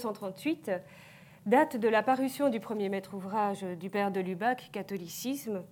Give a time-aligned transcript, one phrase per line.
[0.00, 0.70] 1938,
[1.44, 5.62] date de la parution du premier maître ouvrage du père de Lubac, Catholicisme.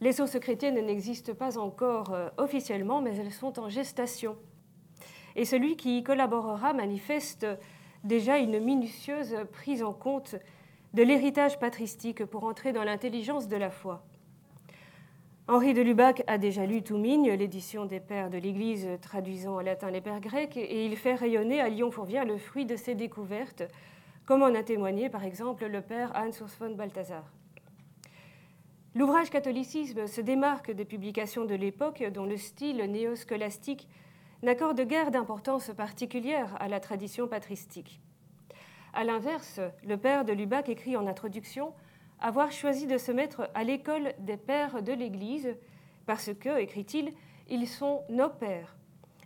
[0.00, 4.36] Les sources chrétiennes n'existent pas encore euh, officiellement, mais elles sont en gestation.
[5.36, 7.46] Et celui qui y collaborera manifeste
[8.02, 10.34] déjà une minutieuse prise en compte
[10.92, 14.04] de l'héritage patristique pour entrer dans l'intelligence de la foi.
[15.48, 19.90] Henri de Lubac a déjà lu Toumigne, l'édition des pères de l'Église traduisant en latin
[19.90, 23.64] les pères grecs, et il fait rayonner à Lyon-Fourvière le fruit de ses découvertes,
[24.24, 27.24] comme en a témoigné par exemple le père Hans Urs von Balthasar.
[28.94, 33.88] L'ouvrage Catholicisme se démarque des publications de l'époque dont le style néoscolastique
[34.44, 38.00] n'accorde guère d'importance particulière à la tradition patristique.
[38.92, 41.72] A l'inverse, le père de Lubac écrit en introduction
[42.22, 45.54] avoir choisi de se mettre à l'école des pères de l'Église
[46.06, 47.12] parce que, écrit-il,
[47.50, 48.76] ils sont nos pères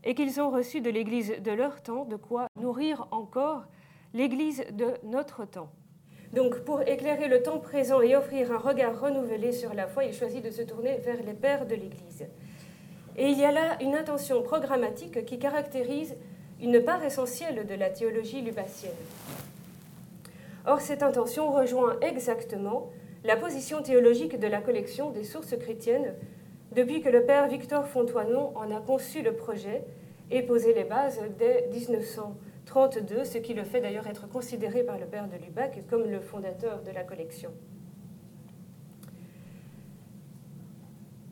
[0.02, 3.64] et qu'ils ont reçu de l'Église de leur temps de quoi nourrir encore
[4.14, 5.70] l'Église de notre temps.
[6.32, 10.12] Donc, pour éclairer le temps présent et offrir un regard renouvelé sur la foi, il
[10.12, 12.26] choisit de se tourner vers les pères de l'Église.
[13.16, 16.16] Et il y a là une intention programmatique qui caractérise
[16.60, 18.92] une part essentielle de la théologie lubassienne.
[20.66, 22.90] Or, cette intention rejoint exactement
[23.22, 26.14] la position théologique de la collection des sources chrétiennes
[26.74, 29.84] depuis que le père Victor Fontoinon en a conçu le projet
[30.32, 35.06] et posé les bases dès 1932, ce qui le fait d'ailleurs être considéré par le
[35.06, 37.52] père de Lubac comme le fondateur de la collection.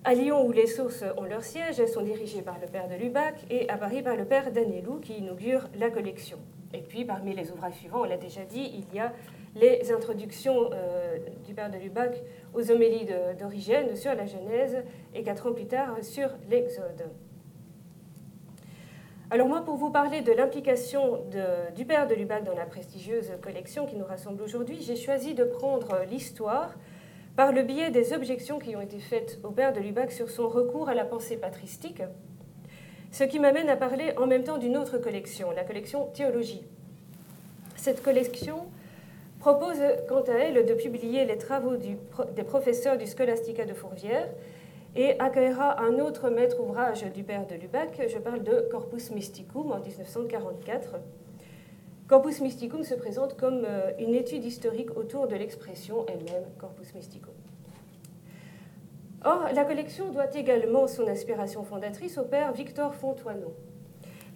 [0.05, 2.95] À Lyon, où les sources ont leur siège, elles sont dirigées par le père de
[2.95, 6.39] Lubac et à Paris par le père Danelou qui inaugure la collection.
[6.75, 9.13] Et puis, parmi les ouvrages suivants, on l'a déjà dit, il y a
[9.55, 12.21] les introductions euh, du père de Lubac
[12.53, 13.07] aux homélies
[13.39, 14.83] d'Origène sur la Genèse
[15.15, 17.05] et quatre ans plus tard sur l'Exode.
[19.31, 21.21] Alors moi, pour vous parler de l'implication
[21.75, 25.45] du père de Lubac dans la prestigieuse collection qui nous rassemble aujourd'hui, j'ai choisi de
[25.45, 26.75] prendre l'histoire
[27.37, 30.49] par le biais des objections qui ont été faites au père de Lubac sur son
[30.49, 32.03] recours à la pensée patristique,
[33.15, 36.65] ce qui m'amène à parler en même temps d'une autre collection, la collection Théologie.
[37.77, 38.67] Cette collection
[39.39, 44.29] propose quant à elle de publier les travaux des professeurs du Scholastica de Fourvière
[44.97, 49.71] et accueillera un autre maître ouvrage du père de Lubac, je parle de Corpus Mysticum
[49.71, 50.97] en 1944.
[52.09, 57.35] Corpus Mysticum se présente comme euh, une étude historique autour de l'expression elle-même, Corpus Mysticum.
[59.27, 63.55] Or, la collection doit également son aspiration fondatrice au père Victor Fontoinon.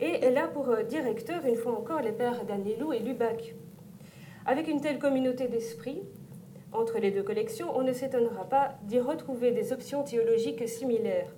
[0.01, 3.55] Et elle a pour euh, directeur, une fois encore, les pères Danilou et Lubac.
[4.47, 6.03] Avec une telle communauté d'esprit,
[6.73, 11.35] entre les deux collections, on ne s'étonnera pas d'y retrouver des options théologiques similaires.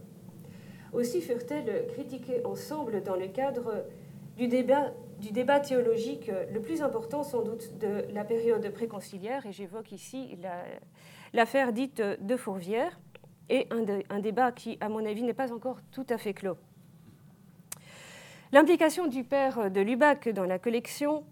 [0.92, 3.84] Aussi furent-elles critiquées ensemble dans le cadre
[4.36, 9.52] du débat, du débat théologique le plus important sans doute de la période préconciliaire, et
[9.52, 10.38] j'évoque ici
[11.32, 13.00] l'affaire dite de Fourvière
[13.50, 16.56] et un, débat qui, à mon avis, n'est pas encore tout à fait clos.
[18.52, 21.24] L'implication du père de Lubac dans la collection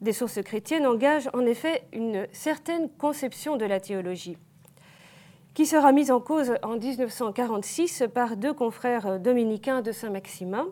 [0.00, 4.36] des sources chrétiennes engage en effet une certaine conception de la théologie,
[5.54, 10.66] qui sera mise en cause en 1946 par deux confrères dominicains de Saint-Maximin,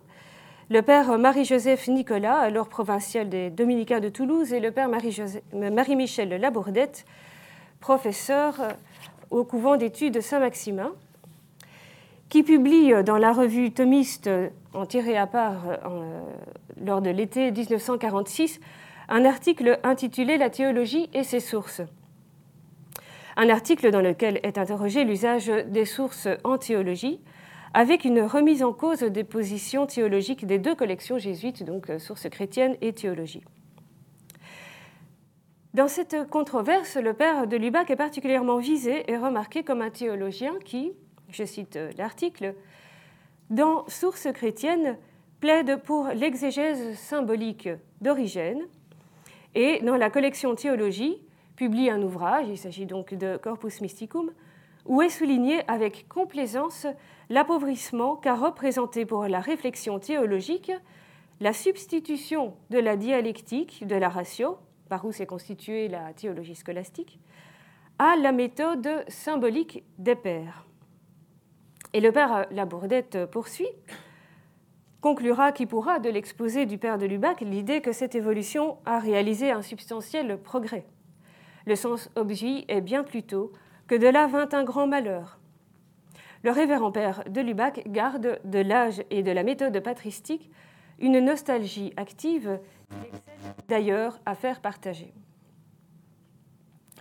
[0.69, 7.05] le père Marie-Joseph Nicolas, alors provincial des dominicains de Toulouse, et le père Marie-Michel Labourdette,
[7.81, 8.55] professeur
[9.31, 10.93] au couvent d'études de Saint-Maximin,
[12.29, 14.31] qui publie dans la revue thomiste
[14.73, 16.21] en tiré à part euh,
[16.81, 18.61] lors de l'été 1946
[19.09, 21.83] un article intitulé La théologie et ses sources.
[23.37, 27.21] Un article dans lequel est interrogé l'usage des sources en théologie,
[27.75, 32.77] avec une remise en cause des positions théologiques des deux collections jésuites, donc sources chrétiennes
[32.81, 33.43] et théologie.
[35.73, 40.53] Dans cette controverse, le père de Lubac est particulièrement visé et remarqué comme un théologien
[40.65, 40.93] qui,
[41.31, 42.57] je cite l'article,
[43.51, 44.99] dans Sources chrétiennes,
[45.39, 47.69] plaide pour l'exégèse symbolique
[48.01, 48.63] d'Origène
[49.55, 51.19] et dans la collection Théologie,
[51.55, 54.33] publie un ouvrage, il s'agit donc de Corpus Mysticum,
[54.87, 56.89] où est souligné avec complaisance
[57.29, 60.73] l'appauvrissement qu'a représenté pour la réflexion théologique
[61.39, 64.59] la substitution de la dialectique, de la ratio,
[64.91, 67.19] par où s'est constituée la théologie scolastique,
[67.99, 70.67] à la méthode symbolique des pères.
[71.95, 73.71] Et le père Labourdette poursuit,
[75.01, 79.51] conclura qui pourra de l'exposé du père de Lubac l'idée que cette évolution a réalisé
[79.51, 80.85] un substantiel progrès.
[81.67, 83.53] Le sens objet est bien plus tôt
[83.87, 85.39] que de là vint un grand malheur.
[86.43, 90.51] Le révérend père de Lubac garde de l'âge et de la méthode patristique
[91.01, 92.59] une nostalgie active
[93.69, 95.13] d'ailleurs à faire partager.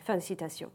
[0.04, 0.72] Fin de citation.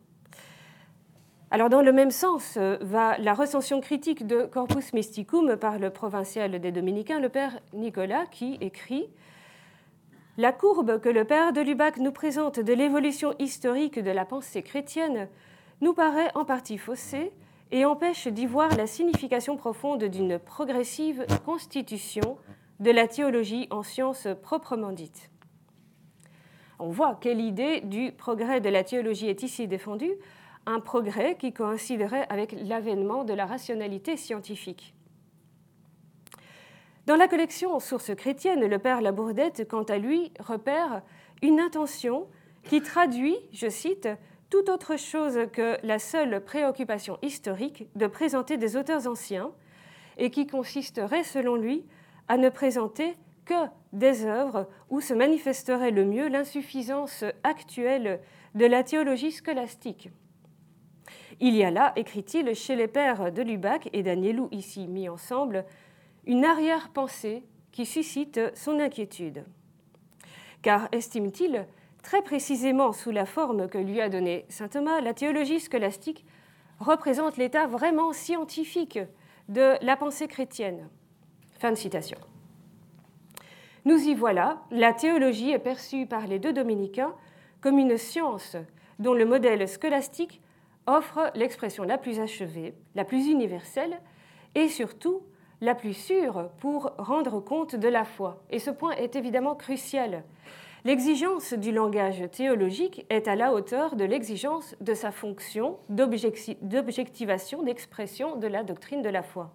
[1.50, 6.58] Alors dans le même sens va la recension critique de Corpus Mysticum par le provincial
[6.60, 9.08] des Dominicains, le père Nicolas, qui écrit
[10.36, 14.62] La courbe que le père de Lubac nous présente de l'évolution historique de la pensée
[14.62, 15.28] chrétienne
[15.80, 17.32] nous paraît en partie faussée
[17.70, 22.36] et empêche d'y voir la signification profonde d'une progressive constitution
[22.80, 25.30] de la théologie en science proprement dite.
[26.78, 30.12] On voit quelle idée du progrès de la théologie est ici défendue,
[30.66, 34.94] un progrès qui coïnciderait avec l'avènement de la rationalité scientifique.
[37.06, 41.02] Dans la collection Sources chrétiennes, le père Labourdette, quant à lui, repère
[41.42, 42.26] une intention
[42.64, 44.08] qui traduit, je cite,
[44.48, 49.50] tout autre chose que la seule préoccupation historique de présenter des auteurs anciens
[50.16, 51.84] et qui consisterait, selon lui,
[52.28, 58.20] à ne présenter que des œuvres où se manifesterait le mieux l'insuffisance actuelle
[58.54, 60.10] de la théologie scolastique.
[61.40, 65.64] Il y a là, écrit-il, chez les pères de Lubac et d'Agnelou ici mis ensemble,
[66.26, 69.44] une arrière-pensée qui suscite son inquiétude.
[70.62, 71.66] Car, estime-t-il,
[72.02, 76.24] très précisément sous la forme que lui a donnée saint Thomas, la théologie scolastique
[76.78, 78.98] représente l'état vraiment scientifique
[79.48, 80.88] de la pensée chrétienne.
[81.54, 82.18] Fin de citation.
[83.84, 87.14] Nous y voilà, la théologie est perçue par les deux dominicains
[87.60, 88.56] comme une science
[88.98, 90.40] dont le modèle scolastique
[90.86, 94.00] offre l'expression la plus achevée, la plus universelle
[94.54, 95.22] et surtout
[95.60, 98.42] la plus sûre pour rendre compte de la foi.
[98.50, 100.24] Et ce point est évidemment crucial.
[100.84, 108.36] L'exigence du langage théologique est à la hauteur de l'exigence de sa fonction d'objectivation, d'expression
[108.36, 109.54] de la doctrine de la foi.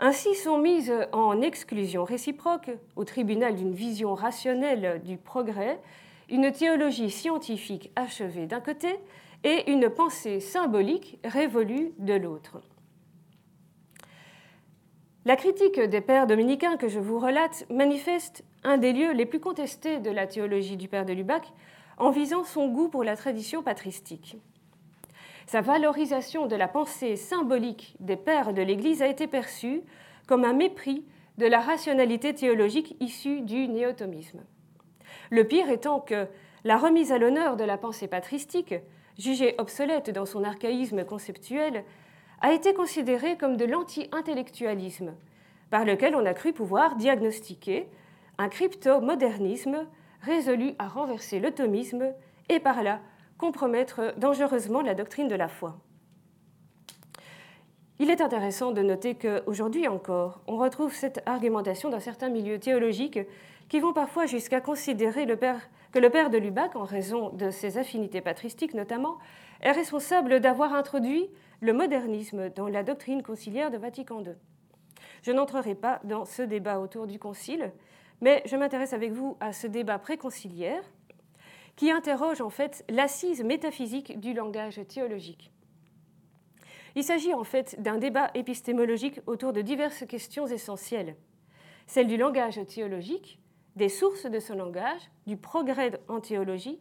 [0.00, 5.80] Ainsi sont mises en exclusion réciproque, au tribunal d'une vision rationnelle du progrès,
[6.28, 8.88] une théologie scientifique achevée d'un côté
[9.42, 12.60] et une pensée symbolique révolue de l'autre.
[15.24, 19.40] La critique des pères dominicains que je vous relate manifeste un des lieux les plus
[19.40, 21.52] contestés de la théologie du père de Lubac
[21.98, 24.38] en visant son goût pour la tradition patristique.
[25.48, 29.80] Sa valorisation de la pensée symbolique des pères de l'Église a été perçue
[30.26, 31.06] comme un mépris
[31.38, 34.44] de la rationalité théologique issue du néotomisme.
[35.30, 36.26] Le pire étant que
[36.64, 38.74] la remise à l'honneur de la pensée patristique,
[39.16, 41.82] jugée obsolète dans son archaïsme conceptuel,
[42.42, 45.14] a été considérée comme de l'anti-intellectualisme,
[45.70, 47.88] par lequel on a cru pouvoir diagnostiquer
[48.36, 49.86] un crypto-modernisme
[50.20, 52.12] résolu à renverser le thomisme
[52.50, 53.00] et par là
[53.38, 55.78] compromettre dangereusement la doctrine de la foi.
[58.00, 63.18] Il est intéressant de noter qu'aujourd'hui encore, on retrouve cette argumentation dans certains milieux théologiques
[63.68, 68.20] qui vont parfois jusqu'à considérer que le père de Lubac, en raison de ses affinités
[68.20, 69.18] patristiques notamment,
[69.62, 71.28] est responsable d'avoir introduit
[71.60, 74.34] le modernisme dans la doctrine conciliaire de Vatican II.
[75.22, 77.72] Je n'entrerai pas dans ce débat autour du concile,
[78.20, 80.82] mais je m'intéresse avec vous à ce débat préconciliaire
[81.78, 85.52] qui interroge en fait l'assise métaphysique du langage théologique.
[86.96, 91.14] Il s'agit en fait d'un débat épistémologique autour de diverses questions essentielles.
[91.86, 93.38] Celle du langage théologique,
[93.76, 96.80] des sources de ce langage, du progrès en théologie,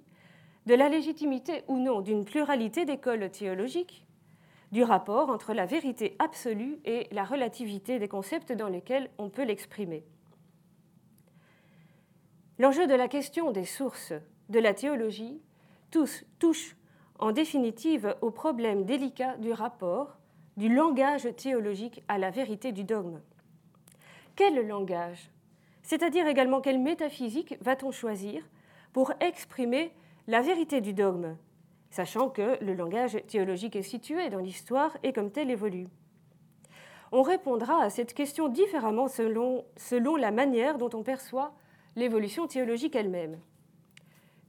[0.65, 4.03] de la légitimité ou non d'une pluralité d'écoles théologiques,
[4.71, 9.45] du rapport entre la vérité absolue et la relativité des concepts dans lesquels on peut
[9.45, 10.03] l'exprimer.
[12.57, 14.13] L'enjeu de la question des sources
[14.49, 15.41] de la théologie
[15.91, 16.75] touche
[17.19, 20.17] en définitive au problème délicat du rapport
[20.55, 23.21] du langage théologique à la vérité du dogme.
[24.35, 25.31] Quel langage?
[25.83, 28.43] C'est-à-dire également quelle métaphysique va-t-on choisir
[28.93, 29.91] pour exprimer
[30.27, 31.37] la vérité du dogme,
[31.89, 35.87] sachant que le langage théologique est situé dans l'histoire et comme tel évolue?
[37.11, 41.53] On répondra à cette question différemment selon, selon la manière dont on perçoit
[41.95, 43.39] l'évolution théologique elle-même.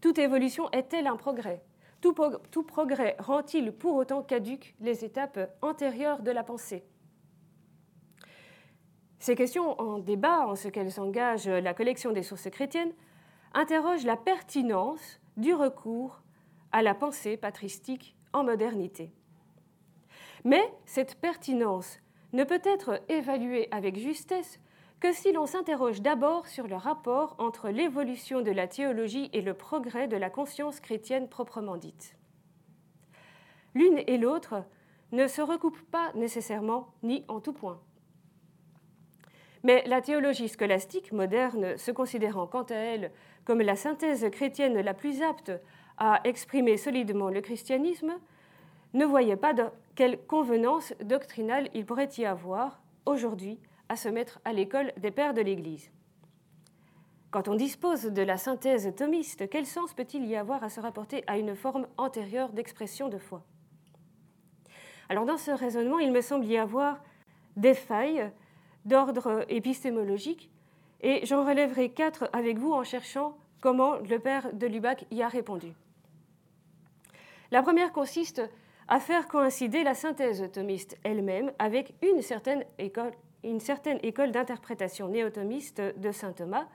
[0.01, 1.63] Toute évolution est-elle un progrès?
[2.01, 2.15] Tout,
[2.63, 6.85] progrès rend-il pour autant caduques les étapes antérieures de la pensée?
[9.19, 12.93] Ces questions en débat, en ce qu'elles engagent la collection des sources chrétiennes,
[13.53, 16.23] interrogent la pertinence du recours
[16.71, 19.13] à la pensée patristique en modernité.
[20.45, 21.99] Mais cette pertinence
[22.33, 24.61] ne peut être évaluée avec justesse
[25.01, 29.55] que si l'on s'interroge d'abord sur le rapport entre l'évolution de la théologie et le
[29.55, 32.17] progrès de la conscience chrétienne proprement dite.
[33.75, 34.65] L'une et l'autre
[35.13, 37.81] ne se recoupent pas nécessairement ni en tout point.
[39.63, 43.13] Mais la théologie scolastique moderne, se considérant quant à elle
[43.45, 45.53] comme la synthèse chrétienne la plus apte
[45.97, 48.15] à exprimer solidement le christianisme,
[48.95, 49.55] ne voyait pas
[49.95, 55.35] quelle convenance doctrinale il pourrait y avoir aujourd'hui à se mettre à l'école des pères
[55.35, 55.91] de l'Église.
[57.31, 61.25] Quand on dispose de la synthèse thomiste, quel sens peut-il y avoir à se rapporter
[61.27, 63.43] à une forme antérieure d'expression de foi?
[65.11, 67.03] Alors dans ce raisonnement, il me semble y avoir
[67.57, 68.31] des failles
[68.85, 70.51] d'ordre épistémologique,
[71.01, 75.29] et j'en relèverai quatre avec vous en cherchant comment le père de Lubac y a
[75.29, 75.75] répondu.
[77.51, 78.43] La première consiste
[78.89, 83.13] à faire coïncider la synthèse thomiste elle-même avec une certaine école,
[83.49, 86.69] une certaine école d'interprétation néothomiste de saint Thomas,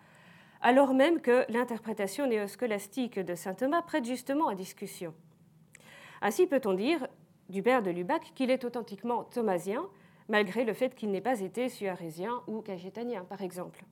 [0.61, 5.13] alors même que l'interprétation néoscolastique de saint Thomas prête justement à discussion.
[6.21, 7.07] Ainsi peut-on dire
[7.49, 9.85] du père de Lubac qu'il est authentiquement thomasien,
[10.29, 13.83] malgré le fait qu'il n'ait pas été suarésien ou cagétanien, par exemple.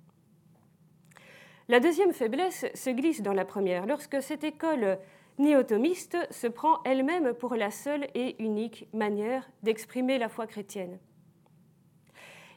[1.67, 4.97] La deuxième faiblesse se glisse dans la première, lorsque cette école
[5.37, 10.99] néothomiste se prend elle-même pour la seule et unique manière d'exprimer la foi chrétienne.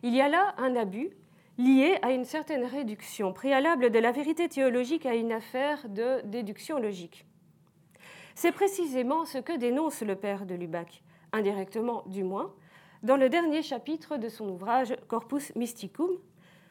[0.06, 1.08] Il y a là un abus
[1.56, 6.78] lié à une certaine réduction préalable de la vérité théologique à une affaire de déduction
[6.78, 7.24] logique.
[8.34, 12.52] C'est précisément ce que dénonce le père de Lubac, indirectement du moins,
[13.02, 16.10] dans le dernier chapitre de son ouvrage Corpus Mysticum,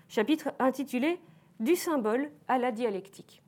[0.10, 1.20] chapitre intitulé
[1.60, 3.42] Du symbole à la dialectique.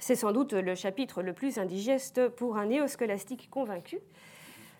[0.00, 4.00] C'est sans doute le chapitre le plus indigeste pour un néoscolastique convaincu,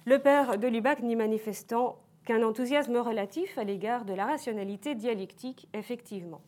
[0.05, 5.69] le père de Lubac n'y manifestant qu'un enthousiasme relatif à l'égard de la rationalité dialectique,
[5.75, 6.41] effectivement.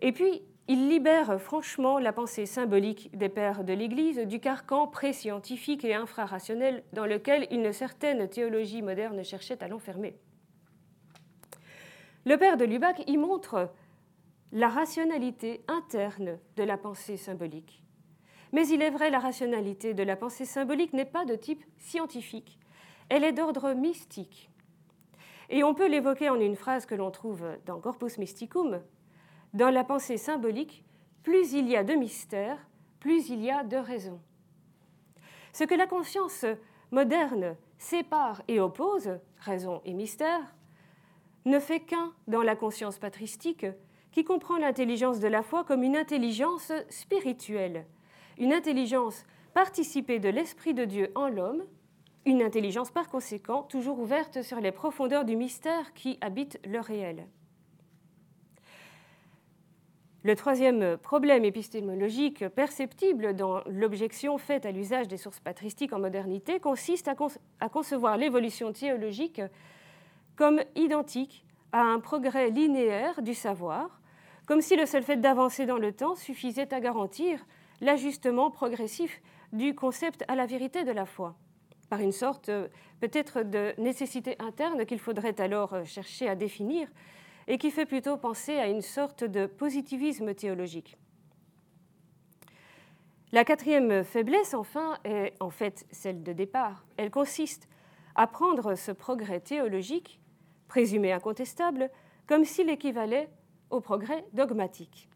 [0.00, 5.84] Et puis, il libère franchement la pensée symbolique des pères de l'Église du carcan pré-scientifique
[5.84, 10.16] et infrarationnel dans lequel une certaine théologie moderne cherchait à l'enfermer.
[12.24, 13.70] Le père de Lubac y montre
[14.50, 17.82] la rationalité interne de la pensée symbolique.
[18.52, 22.58] Mais il est vrai, la rationalité de la pensée symbolique n'est pas de type scientifique,
[23.08, 24.50] elle est d'ordre mystique.
[25.48, 28.80] Et on peut l'évoquer en une phrase que l'on trouve dans Corpus Mysticum.
[29.54, 30.84] Dans la pensée symbolique,
[31.22, 32.58] plus il y a de mystère,
[33.00, 34.20] plus il y a de raison.
[35.52, 36.44] Ce que la conscience
[36.90, 40.54] moderne sépare et oppose, raison et mystère,
[41.44, 43.66] ne fait qu'un dans la conscience patristique
[44.10, 47.86] qui comprend l'intelligence de la foi comme une intelligence spirituelle,
[48.38, 51.64] une intelligence participée de l'Esprit de Dieu en l'homme,
[52.26, 57.26] une intelligence par conséquent toujours ouverte sur les profondeurs du mystère qui habite le réel.
[60.24, 66.58] Le troisième problème épistémologique perceptible dans l'objection faite à l'usage des sources patristiques en modernité
[66.58, 69.40] consiste à, concevoir l'évolution théologique
[70.34, 74.00] comme identique à un progrès linéaire du savoir,
[74.48, 77.46] comme si le seul fait d'avancer dans le temps suffisait à garantir
[77.80, 81.36] l'ajustement progressif du concept à la vérité de la foi,
[81.88, 82.68] par une sorte euh,
[83.00, 86.88] peut-être de nécessité interne qu'il faudrait alors euh, chercher à définir,
[87.48, 90.96] et qui fait plutôt penser à une sorte de positivisme théologique.
[93.32, 96.84] La quatrième faiblesse, enfin, est en fait celle de départ.
[96.96, 97.68] Elle consiste
[98.14, 100.20] à prendre ce progrès théologique,
[100.68, 101.90] présumé incontestable,
[102.26, 103.28] comme s'il équivalait
[103.70, 105.08] au progrès dogmatique.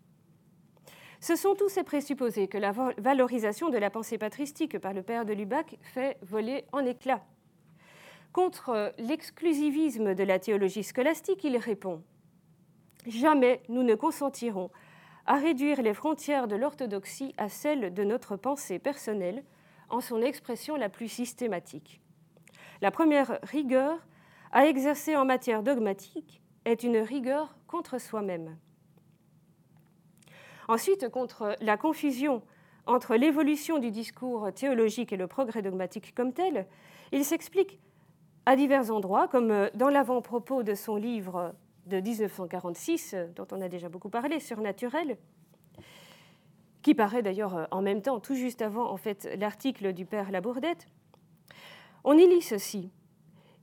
[1.20, 5.26] Ce sont tous ces présupposés que la valorisation de la pensée patristique par le père
[5.26, 7.22] de Lubac fait voler en éclats.
[8.32, 12.02] Contre l'exclusivisme de la théologie scolastique, il répond
[13.06, 14.70] Jamais nous ne consentirons
[15.26, 19.44] à réduire les frontières de l'orthodoxie à celles de notre pensée personnelle
[19.90, 22.00] en son expression la plus systématique.
[22.80, 24.06] La première rigueur
[24.52, 28.56] à exercer en matière dogmatique est une rigueur contre soi-même.
[30.70, 32.42] Ensuite, contre la confusion
[32.86, 36.64] entre l'évolution du discours théologique et le progrès dogmatique comme tel,
[37.10, 37.80] il s'explique
[38.46, 43.88] à divers endroits, comme dans l'avant-propos de son livre de 1946, dont on a déjà
[43.88, 45.16] beaucoup parlé, Surnaturel,
[46.82, 50.86] qui paraît d'ailleurs en même temps, tout juste avant en fait, l'article du père Labourdette.
[52.04, 52.92] On y lit ceci.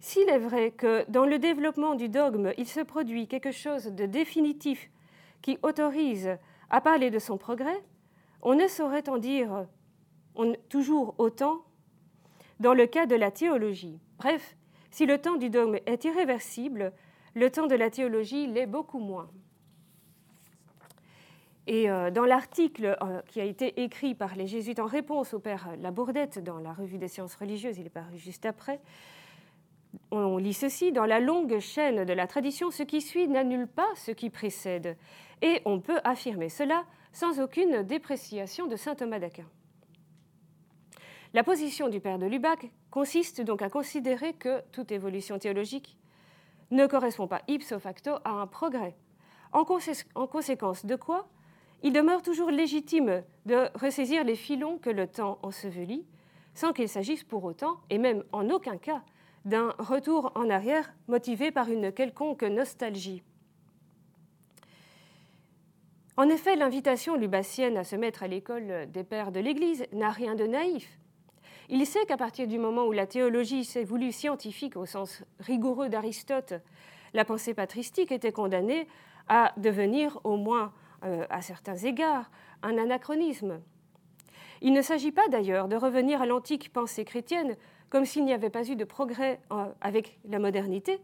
[0.01, 4.05] S'il est vrai que dans le développement du dogme, il se produit quelque chose de
[4.05, 4.89] définitif
[5.41, 6.37] qui autorise
[6.69, 7.83] à parler de son progrès,
[8.41, 9.65] on ne saurait en dire
[10.69, 11.63] toujours autant
[12.59, 13.99] dans le cas de la théologie.
[14.17, 14.55] Bref,
[14.91, 16.93] si le temps du dogme est irréversible,
[17.35, 19.29] le temps de la théologie l'est beaucoup moins.
[21.67, 25.39] Et euh, dans l'article euh, qui a été écrit par les jésuites en réponse au
[25.39, 28.79] père Labourdette dans la revue des sciences religieuses, il est paru juste après,
[30.11, 33.87] on lit ceci, dans la longue chaîne de la tradition, ce qui suit n'annule pas
[33.95, 34.97] ce qui précède.
[35.41, 39.45] Et on peut affirmer cela sans aucune dépréciation de saint Thomas d'Aquin.
[41.33, 45.97] La position du père de Lubac consiste donc à considérer que toute évolution théologique
[46.71, 48.95] ne correspond pas ipso facto à un progrès.
[49.53, 49.65] En,
[50.15, 51.27] en conséquence de quoi,
[51.83, 56.05] il demeure toujours légitime de ressaisir les filons que le temps ensevelit,
[56.53, 59.03] sans qu'il s'agisse pour autant, et même en aucun cas,
[59.45, 63.23] d'un retour en arrière motivé par une quelconque nostalgie.
[66.19, 70.33] En effet, l'invitation lubassienne à se mettre à l'école des pères de l'Église n'a rien
[70.33, 70.97] de naïf.
[71.69, 75.89] Il sait qu'à partir du moment où la théologie s'est voulue scientifique au sens rigoureux
[75.89, 76.55] d'Aristote,
[77.13, 78.87] la pensée patristique était condamnée
[79.27, 82.31] à devenir, au moins euh, à certains égards,
[82.63, 83.61] un anachronisme.
[84.61, 87.55] Il ne s'agit pas d'ailleurs de revenir à l'antique pensée chrétienne
[87.91, 90.99] comme s'il n'y avait pas eu de progrès euh, avec la modernité,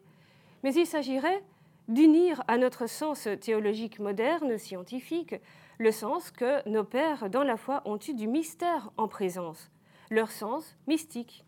[0.64, 1.44] mais il s'agirait
[1.88, 5.36] d'unir à notre sens théologique moderne, scientifique,
[5.78, 9.72] le sens que nos pères dans la foi ont eu du mystère en présence,
[10.10, 11.44] leur sens mystique.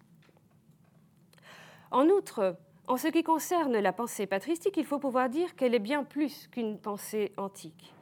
[1.91, 5.79] En outre, en ce qui concerne la pensée patristique, il faut pouvoir dire qu'elle est
[5.79, 7.93] bien plus qu'une pensée antique,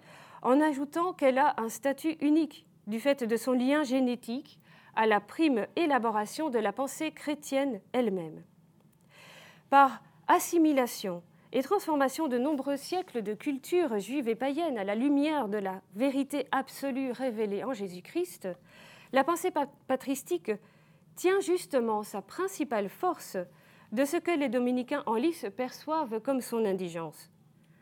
[0.41, 4.59] en ajoutant qu'elle a un statut unique du fait de son lien génétique
[4.95, 8.43] à la prime élaboration de la pensée chrétienne elle-même.
[9.69, 11.23] Par assimilation
[11.55, 15.81] et transformation de nombreux siècles de culture juive et païenne à la lumière de la
[15.95, 18.50] vérité absolue révélée en Jésus-Christ,
[19.13, 19.51] la pensée
[19.88, 20.51] patristique
[21.15, 23.38] tient justement sa principale force
[23.91, 27.29] de ce que les dominicains en lice perçoivent comme son indigence,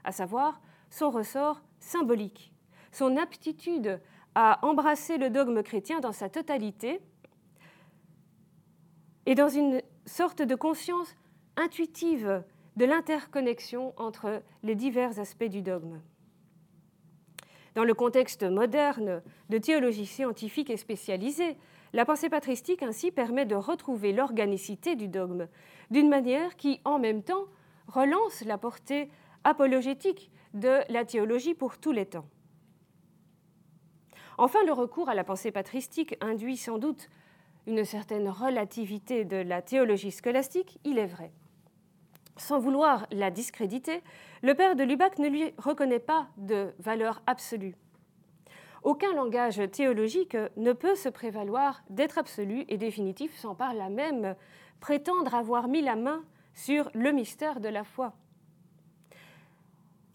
[0.03, 0.59] à savoir
[0.89, 2.53] son ressort symbolique,
[2.91, 4.01] son aptitude
[4.35, 6.99] à embrasser le dogme chrétien dans sa totalité
[9.25, 11.15] et dans une sorte de conscience
[11.55, 12.43] intuitive
[12.75, 16.01] de l'interconnexion entre les divers aspects du dogme.
[17.75, 21.57] Dans le contexte moderne de théologie scientifique et spécialisée,
[21.93, 25.47] la pensée patristique ainsi permet de retrouver l'organicité du dogme
[25.89, 27.45] d'une manière qui, en même temps,
[27.87, 29.09] relance la portée
[29.43, 32.27] apologétique de la théologie pour tous les temps.
[34.37, 37.09] Enfin, le recours à la pensée patristique induit sans doute
[37.67, 41.31] une certaine relativité de la théologie scolastique, il est vrai.
[42.37, 44.01] Sans vouloir la discréditer,
[44.41, 47.75] le père de Lubac ne lui reconnaît pas de valeur absolue.
[48.83, 54.35] Aucun langage théologique ne peut se prévaloir d'être absolu et définitif sans par là même
[54.79, 56.23] prétendre avoir mis la main
[56.55, 58.13] sur le mystère de la foi.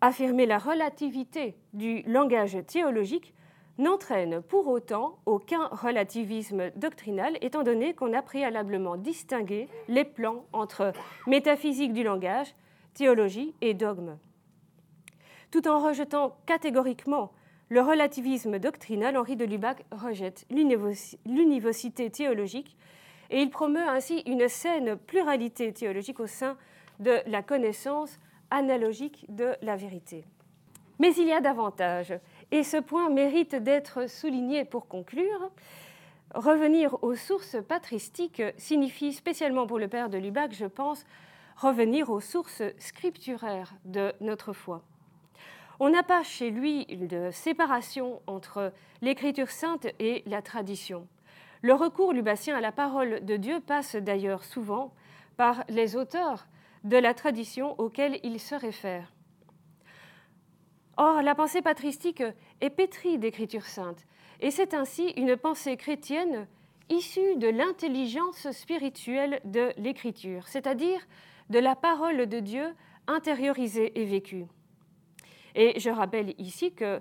[0.00, 3.34] Affirmer la relativité du langage théologique
[3.78, 10.92] n'entraîne pour autant aucun relativisme doctrinal, étant donné qu'on a préalablement distingué les plans entre
[11.26, 12.54] métaphysique du langage,
[12.94, 14.16] théologie et dogme.
[15.50, 17.32] Tout en rejetant catégoriquement
[17.68, 22.76] le relativisme doctrinal, Henri de Lubac rejette l'univocité théologique
[23.30, 26.56] et il promeut ainsi une saine pluralité théologique au sein
[27.00, 30.24] de la connaissance analogique de la vérité.
[30.98, 32.14] Mais il y a davantage.
[32.52, 35.50] Et ce point mérite d'être souligné pour conclure.
[36.34, 41.04] Revenir aux sources patristiques signifie spécialement pour le père de Lubac, je pense,
[41.56, 44.82] revenir aux sources scripturaires de notre foi.
[45.78, 51.06] On n'a pas chez lui de séparation entre l'écriture sainte et la tradition.
[51.62, 54.92] Le recours lubassien à la parole de Dieu passe d'ailleurs souvent
[55.36, 56.46] par les auteurs
[56.84, 59.12] de la tradition auxquels il se réfère.
[60.96, 62.22] Or, la pensée patristique
[62.60, 64.06] est pétrie d'écriture sainte,
[64.40, 66.46] et c'est ainsi une pensée chrétienne
[66.88, 71.00] issue de l'intelligence spirituelle de l'écriture, c'est-à-dire
[71.50, 72.74] de la parole de Dieu
[73.06, 74.46] intériorisée et vécue.
[75.54, 77.00] Et je rappelle ici que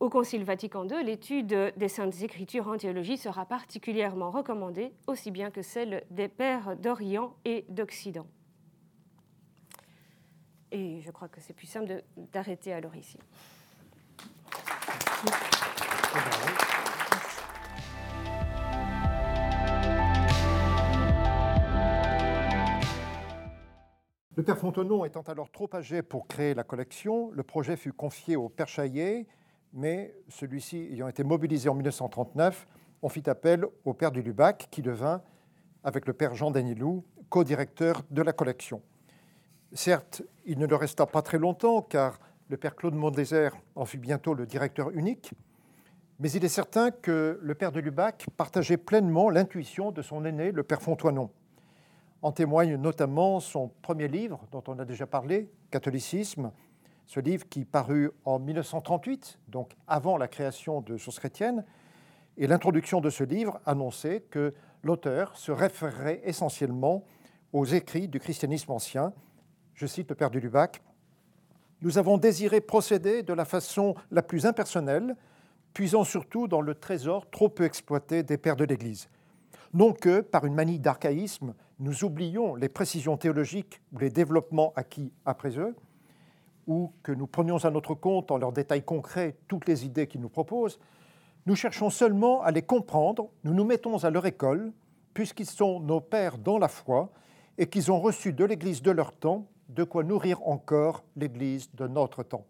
[0.00, 5.50] au Concile Vatican II, l'étude des Saintes Écritures en théologie sera particulièrement recommandée, aussi bien
[5.50, 8.26] que celle des pères d'Orient et d'Occident.
[10.72, 12.02] Et je crois que c'est plus simple
[12.32, 13.18] d'arrêter alors ici.
[24.36, 28.36] Le père Fontenon étant alors trop âgé pour créer la collection, le projet fut confié
[28.36, 29.26] au père Chaillet,
[29.72, 32.66] mais celui-ci ayant été mobilisé en 1939,
[33.02, 35.22] on fit appel au père du Lubac, qui devint,
[35.84, 38.80] avec le père Jean Danilou, co-directeur de la collection.
[39.72, 43.98] Certes, il ne le resta pas très longtemps, car le père Claude Mondésert en fut
[43.98, 45.32] bientôt le directeur unique,
[46.18, 50.50] mais il est certain que le père de Lubac partageait pleinement l'intuition de son aîné,
[50.50, 51.30] le père Fontoinon.
[52.20, 56.50] En témoigne notamment son premier livre, dont on a déjà parlé, Catholicisme,
[57.06, 61.64] ce livre qui parut en 1938, donc avant la création de Source chrétienne,
[62.36, 64.52] et l'introduction de ce livre annonçait que
[64.82, 67.04] l'auteur se référerait essentiellement
[67.52, 69.12] aux écrits du christianisme ancien.
[69.80, 70.82] Je cite le père du Lubac
[71.80, 75.16] Nous avons désiré procéder de la façon la plus impersonnelle,
[75.72, 79.08] puisant surtout dans le trésor trop peu exploité des pères de l'Église.
[79.72, 85.14] Non que, par une manie d'archaïsme, nous oublions les précisions théologiques ou les développements acquis
[85.24, 85.74] après eux,
[86.66, 90.20] ou que nous prenions à notre compte en leurs détails concrets toutes les idées qu'ils
[90.20, 90.78] nous proposent,
[91.46, 94.74] nous cherchons seulement à les comprendre, nous nous mettons à leur école,
[95.14, 97.10] puisqu'ils sont nos pères dans la foi
[97.56, 101.86] et qu'ils ont reçu de l'Église de leur temps de quoi nourrir encore l'Église de
[101.86, 102.46] notre temps.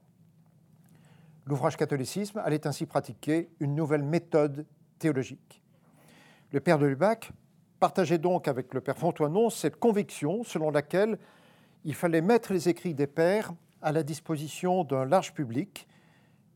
[1.47, 4.67] L'ouvrage catholicisme allait ainsi pratiquer une nouvelle méthode
[4.99, 5.63] théologique.
[6.53, 7.31] Le père de Lubac
[7.79, 11.19] partageait donc avec le père Fontoinon cette conviction selon laquelle
[11.85, 13.53] il fallait mettre les écrits des pères
[13.83, 15.89] à la disposition d'un large public,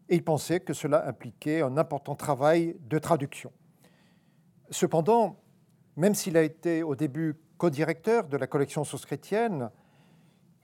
[0.09, 3.53] et il pensait que cela impliquait un important travail de traduction.
[4.71, 5.41] Cependant,
[5.97, 9.71] même s'il a été au début co-directeur de la collection Source chrétienne,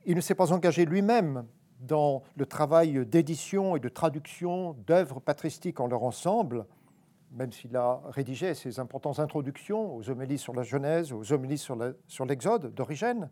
[0.05, 1.47] il ne s'est pas engagé lui-même
[1.81, 6.67] dans le travail d'édition et de traduction d'œuvres patristiques en leur ensemble,
[7.33, 12.27] même s'il a rédigé ses importantes introductions aux homélies sur la Genèse, aux homélies sur
[12.27, 13.31] l'Exode d'Origène.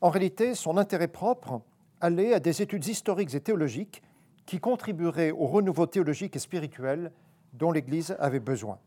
[0.00, 1.62] En réalité, son intérêt propre
[2.00, 4.02] allait à des études historiques et théologiques
[4.44, 7.12] qui contribueraient au renouveau théologique et spirituel
[7.52, 8.78] dont l'Église avait besoin.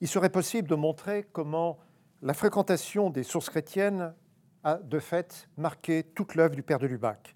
[0.00, 1.78] Il serait possible de montrer comment
[2.22, 4.12] la fréquentation des sources chrétiennes
[4.68, 7.34] a de fait marqué toute l'œuvre du Père de Lubac.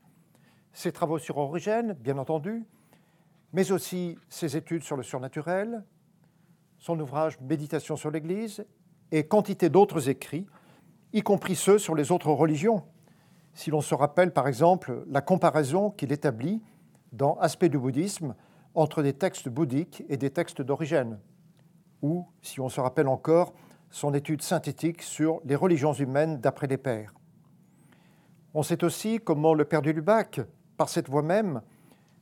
[0.75, 2.65] Ses travaux sur Origène, bien entendu,
[3.55, 5.83] mais aussi ses études sur le surnaturel,
[6.79, 8.67] son ouvrage Méditation sur l'Église
[9.13, 10.47] et quantité d'autres écrits,
[11.15, 12.85] y compris ceux sur les autres religions,
[13.55, 16.63] si l'on se rappelle par exemple la comparaison qu'il établit
[17.13, 18.35] dans Aspect du bouddhisme
[18.75, 21.19] entre des textes bouddhiques et des textes d'origine,
[22.03, 23.55] ou si on se rappelle encore
[23.89, 27.15] son étude synthétique sur les religions humaines d'après les pères.
[28.55, 30.41] On sait aussi comment le père du Lubac,
[30.77, 31.63] par cette voie même,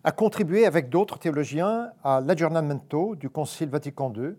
[0.04, 4.36] a contribué avec d'autres théologiens à l'aggiornamento du Concile Vatican II,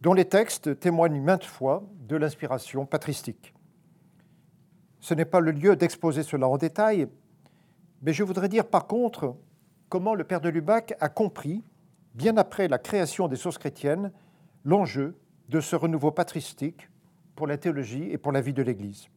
[0.00, 3.52] dont les textes témoignent maintes fois de l'inspiration patristique.
[5.00, 7.08] Ce n'est pas le lieu d'exposer cela en détail,
[8.00, 9.36] mais je voudrais dire par contre
[9.90, 11.62] comment le père de Lubac a compris,
[12.14, 14.12] bien après la création des sources chrétiennes,
[14.64, 15.14] l'enjeu
[15.50, 16.88] de ce renouveau patristique
[17.36, 19.08] pour la théologie et pour la vie de l'Église.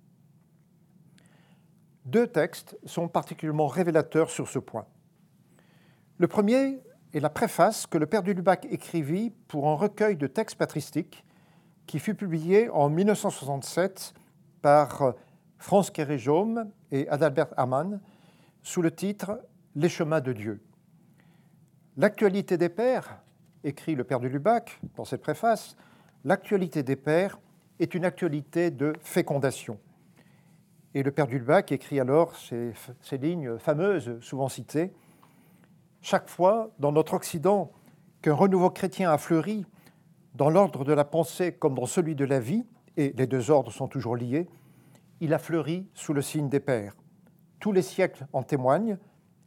[2.10, 4.88] Deux textes sont particulièrement révélateurs sur ce point.
[6.18, 6.82] Le premier
[7.14, 11.24] est la préface que le père du Lubac écrivit pour un recueil de textes patristiques
[11.86, 14.16] qui fut publié en 1967
[14.64, 15.14] par
[15.60, 18.02] France Kéréjaume et Adalbert Hamann
[18.64, 19.40] sous le titre
[19.76, 20.64] Les chemins de Dieu.
[21.96, 23.22] L'actualité des pères,
[23.64, 25.76] écrit le père de Lubac dans cette préface,
[26.26, 27.38] l'actualité des pères
[27.80, 29.78] est une actualité de fécondation.
[30.96, 32.74] Et le père du Lubac écrit alors ces,
[33.18, 34.92] lignes fameuses, souvent citées
[36.02, 37.72] Chaque fois, dans notre Occident,
[38.24, 39.66] qu'un renouveau chrétien a fleuri,
[40.34, 42.66] dans l'ordre de la pensée comme dans celui de la vie,
[42.98, 44.48] et les deux ordres sont toujours liés,
[45.20, 46.96] il a fleuri sous le signe des pères.
[47.60, 48.98] Tous les siècles en témoignent,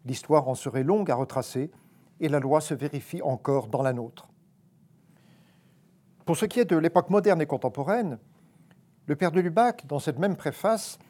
[0.04, 1.72] l'histoire en serait longue à retracer,
[2.20, 4.28] et la loi se vérifie encore dans la nôtre.
[6.24, 8.18] Pour ce qui est de l'époque moderne et contemporaine,
[9.06, 9.42] le père de
[9.88, 11.00] dans cette même préface,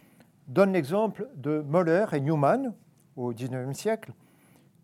[0.48, 2.74] donne l'exemple de Moller et Newman
[3.16, 4.12] au XIXe siècle,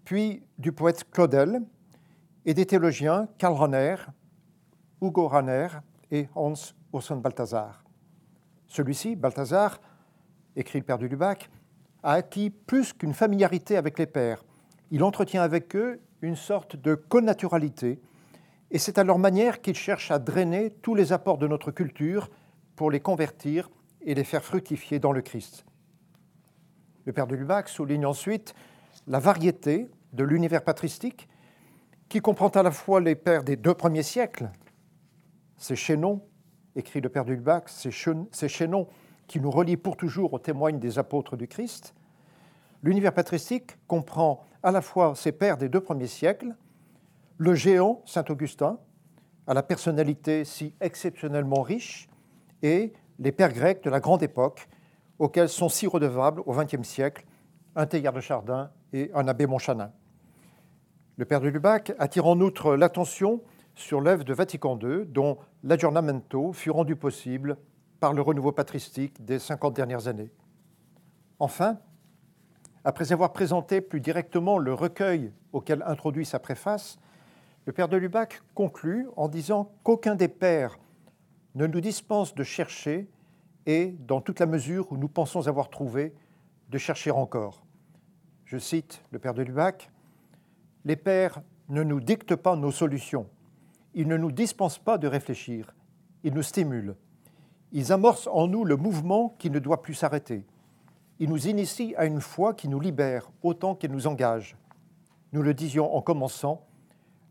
[0.05, 1.63] puis du poète Claudel
[2.45, 3.97] et des théologiens Karl Rahner,
[5.03, 5.69] Hugo Rahner
[6.11, 6.55] et Hans
[6.93, 7.85] Urson Balthasar.
[8.67, 9.81] Celui-ci, Balthazar,
[10.57, 11.51] écrit le père du Lubac,
[12.03, 14.45] a acquis plus qu'une familiarité avec les pères.
[14.91, 18.01] Il entretient avec eux une sorte de connaturalité,
[18.71, 22.29] et c'est à leur manière qu'il cherche à drainer tous les apports de notre culture
[22.77, 23.71] pour les convertir
[24.03, 25.65] et les faire fructifier dans le Christ.
[27.05, 28.55] Le père de Lubac souligne ensuite
[29.07, 31.29] la variété de l'univers patristique
[32.09, 34.51] qui comprend à la fois les pères des deux premiers siècles,
[35.57, 36.23] ces chaînons
[36.77, 37.91] écrit le Père du Lubac, ces
[38.49, 38.87] chaînons
[39.27, 41.95] qui nous relient pour toujours aux témoignes des apôtres du Christ.
[42.83, 46.55] L'univers patristique comprend à la fois ces pères des deux premiers siècles,
[47.37, 48.79] le géant Saint Augustin,
[49.47, 52.09] à la personnalité si exceptionnellement riche,
[52.63, 54.69] et les pères grecs de la grande époque,
[55.19, 57.25] auxquels sont si redevables au XXe siècle
[57.75, 59.93] un Teilhard de Chardin et un abbé Montchanin.
[61.17, 63.43] Le père de Lubac attire en outre l'attention
[63.75, 67.57] sur l'œuvre de Vatican II, dont l'aggiornamento fut rendu possible
[68.01, 70.31] par le renouveau patristique des 50 dernières années.
[71.39, 71.79] Enfin,
[72.85, 76.99] après avoir présenté plus directement le recueil auquel introduit sa préface,
[77.67, 80.79] le père de Lubac conclut en disant qu'aucun des pères
[81.59, 83.09] ne nous dispense de chercher
[83.67, 86.15] et, dans toute la mesure où nous pensons avoir trouvé,
[86.71, 87.65] de chercher encore.
[88.45, 89.91] Je cite le père de Lubac,
[90.85, 93.29] Les pères ne nous dictent pas nos solutions,
[93.93, 95.75] ils ne nous dispensent pas de réfléchir,
[96.23, 96.95] ils nous stimulent,
[97.73, 100.47] ils amorcent en nous le mouvement qui ne doit plus s'arrêter,
[101.19, 104.57] ils nous initient à une foi qui nous libère autant qu'elle nous engage.
[105.33, 106.65] Nous le disions en commençant,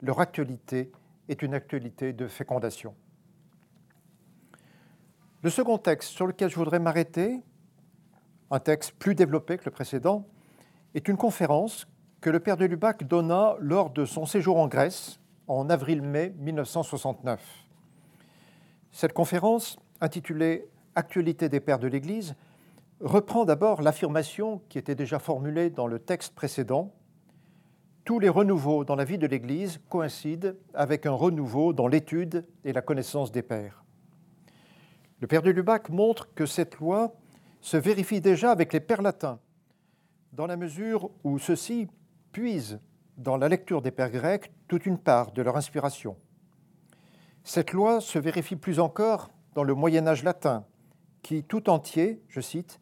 [0.01, 0.91] leur actualité
[1.29, 2.93] est une actualité de fécondation.
[5.47, 7.41] Le second texte sur lequel je voudrais m'arrêter,
[8.51, 10.27] un texte plus développé que le précédent,
[10.93, 11.88] est une conférence
[12.19, 17.39] que le père de Lubac donna lors de son séjour en Grèce en avril-mai 1969.
[18.91, 22.36] Cette conférence, intitulée Actualité des pères de l'Église,
[22.99, 26.93] reprend d'abord l'affirmation qui était déjà formulée dans le texte précédent.
[28.03, 32.73] Tous les renouveaux dans la vie de l'Église coïncident avec un renouveau dans l'étude et
[32.73, 33.86] la connaissance des pères.
[35.19, 37.15] Le père de Lubac montre que cette loi
[37.62, 39.39] se vérifie déjà avec les pères latins,
[40.34, 41.88] dans la mesure où ceux-ci
[42.32, 42.80] puisent
[43.17, 46.17] dans la lecture des pères grecs toute une part de leur inspiration.
[47.43, 50.65] Cette loi se vérifie plus encore dans le Moyen Âge latin,
[51.23, 52.80] qui tout entier, je cite,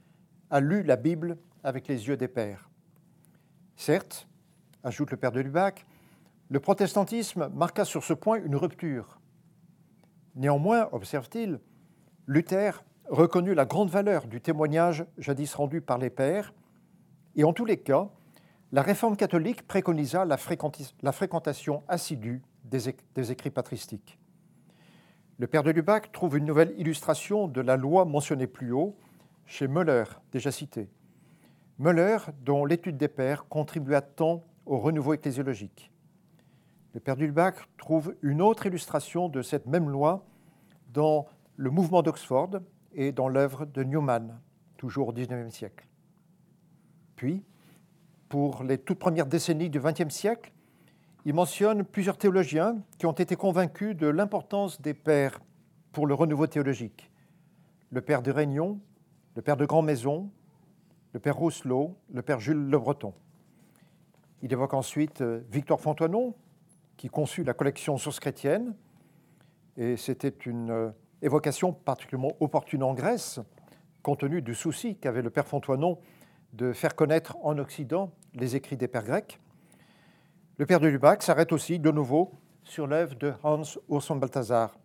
[0.49, 2.69] a lu la Bible avec les yeux des pères.
[3.77, 4.27] Certes,
[4.83, 5.85] ajoute le père de Lubac,
[6.49, 9.19] le protestantisme marqua sur ce point une rupture.
[10.35, 11.59] Néanmoins, observe-t-il,
[12.27, 16.53] Luther reconnut la grande valeur du témoignage jadis rendu par les pères,
[17.35, 18.09] et en tous les cas,
[18.71, 22.89] la réforme catholique préconisa la, fréquentation assidue des,
[23.31, 24.17] écrits patristiques.
[25.37, 28.95] Le père de Lubac trouve une nouvelle illustration de la loi mentionnée plus haut
[29.45, 30.89] chez Müller, déjà cité.
[31.77, 35.91] Müller, dont l'étude des pères contribua tant au renouveau ecclésiologique.
[36.93, 40.25] Le père Dulbach trouve une autre illustration de cette même loi
[40.91, 42.59] dans le mouvement d'Oxford
[42.93, 44.39] et dans l'œuvre de Newman,
[44.77, 45.85] toujours au XIXe siècle.
[47.15, 47.43] Puis,
[48.29, 50.51] pour les toutes premières décennies du XXe siècle,
[51.25, 55.39] il mentionne plusieurs théologiens qui ont été convaincus de l'importance des pères
[55.91, 57.09] pour le renouveau théologique.
[57.89, 58.79] Le père de Réunion,
[59.35, 60.29] le père de Grand Maison,
[61.13, 63.13] le père Rousselot, le père Jules Le Breton.
[64.41, 66.35] Il évoque ensuite euh, Victor Fontoinon,
[66.97, 68.75] qui conçut la collection Sources chrétiennes,
[69.77, 70.89] et c'était une euh,
[71.21, 73.39] évocation particulièrement opportune en Grèce,
[74.03, 75.99] compte tenu du souci qu'avait le père Fontoinon
[76.53, 79.39] de faire connaître en Occident les écrits des pères grecs.
[80.57, 82.31] Le père de Lubac s'arrête aussi de nouveau
[82.63, 84.77] sur l'œuvre de Hans Urs Balthasar.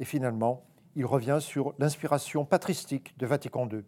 [0.00, 0.64] Et finalement,
[0.96, 3.84] il revient sur l'inspiration patristique de Vatican II.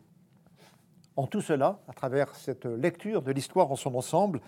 [1.16, 4.40] En tout cela, à travers cette lecture de l'histoire en son ensemble,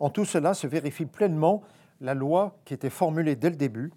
[0.00, 1.62] en tout cela se vérifie pleinement
[2.00, 3.92] la loi qui était formulée dès le début,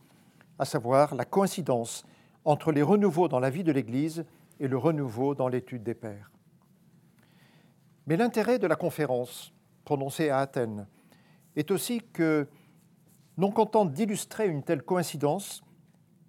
[0.59, 2.05] à savoir la coïncidence
[2.45, 4.25] entre les renouveaux dans la vie de l'Église
[4.59, 6.31] et le renouveau dans l'étude des pères.
[8.07, 10.87] Mais l'intérêt de la conférence prononcée à Athènes
[11.55, 12.47] est aussi que,
[13.37, 15.63] non contente d'illustrer une telle coïncidence,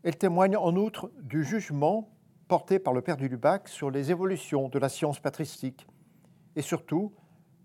[0.03, 2.11] elle témoigne en outre du jugement
[2.49, 5.87] porté par le père du Lubac sur les évolutions de la science patristique.
[6.57, 7.12] Et surtout,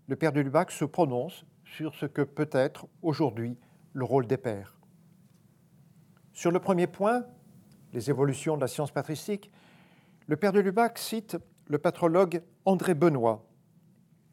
[0.06, 3.56] le père du Lubac se prononce sur ce que peut être aujourd'hui
[3.94, 4.78] le rôle des pères.
[6.32, 7.24] Sur le premier point,
[7.94, 9.50] les évolutions de la science patristique,
[10.26, 13.46] le père de Lubac cite le patrologue André Benoît,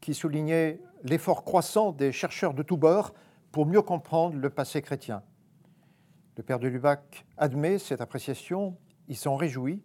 [0.00, 3.14] qui soulignait l'effort croissant des chercheurs de tous bords
[3.52, 5.22] pour mieux comprendre le passé chrétien.
[6.36, 9.80] Le père de Lubac admet cette appréciation, il s'en réjouit,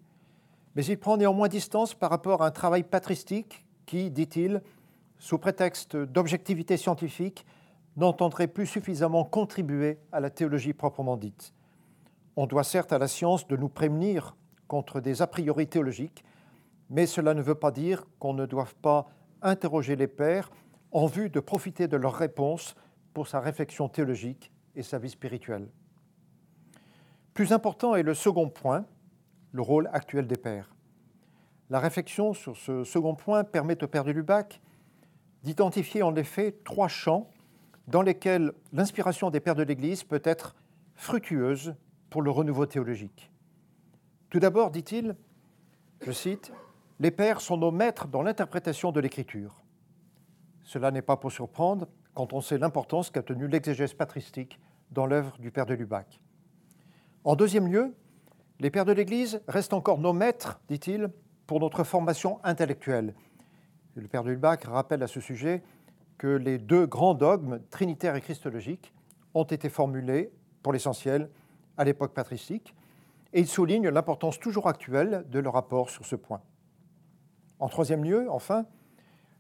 [0.76, 4.62] mais il prend néanmoins distance par rapport à un travail patristique qui, dit-il,
[5.20, 7.46] sous prétexte d'objectivité scientifique,
[7.96, 11.54] n'entendrait plus suffisamment contribuer à la théologie proprement dite.
[12.40, 14.36] On doit certes à la science de nous prémunir
[14.68, 16.24] contre des a priori théologiques,
[16.92, 19.08] mais cela ne veut pas dire qu'on ne doive pas
[19.42, 20.52] interroger les pères
[20.92, 22.76] en vue de profiter de leurs réponses
[23.16, 25.68] pour sa réflexion théologique et sa vie spirituelle.
[27.34, 28.86] Plus important est le second point,
[29.52, 30.76] le rôle actuel des pères.
[31.72, 34.62] La réflexion sur ce second point permet au père de Lubac
[35.42, 37.32] d'identifier en effet trois champs
[37.88, 40.56] dans lesquels l'inspiration des pères de l'Église peut être
[40.94, 41.74] fructueuse
[42.10, 43.32] pour le renouveau théologique.
[44.30, 45.16] Tout d'abord, dit-il,
[46.02, 46.52] je cite,
[47.00, 49.64] Les pères sont nos maîtres dans l'interprétation de l'Écriture.
[50.64, 54.60] Cela n'est pas pour surprendre quand on sait l'importance qu'a tenue l'exégèse patristique
[54.92, 56.20] dans l'œuvre du père de Lubac.
[57.24, 57.96] En deuxième lieu,
[58.60, 61.12] les pères de l'Église restent encore nos maîtres, dit-il,
[61.46, 63.14] pour notre formation intellectuelle.
[63.96, 65.64] le père de Lubac rappelle à ce sujet
[66.18, 68.94] que les deux grands dogmes, trinitaire et christologique,
[69.34, 70.32] ont été formulés,
[70.64, 71.30] pour l'essentiel,
[71.78, 72.76] à l'époque patristique,
[73.34, 76.42] et il souligne l'importance toujours actuelle de leur rapport sur ce point.
[77.60, 78.66] En troisième lieu, enfin,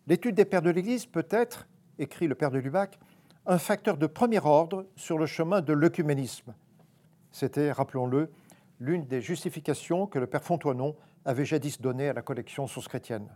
[0.07, 1.67] l'étude des pères de l'Église peut être,
[1.99, 2.99] écrit le père de Lubac,
[3.45, 6.53] un facteur de premier ordre sur le chemin de l'œcuménisme.
[7.31, 8.31] C'était, rappelons-le,
[8.79, 10.95] l'une des justifications que le père Fontoinon
[11.25, 13.27] avait jadis données à la collection source chrétienne.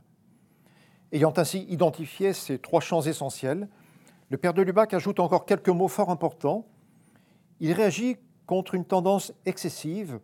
[1.11, 3.67] Ayant ainsi identifié ces trois champs essentiels,
[4.29, 6.65] le père de Lubac ajoute encore quelques mots fort importants.
[7.59, 8.17] Il réagit
[8.51, 10.19] contre une tendance excessive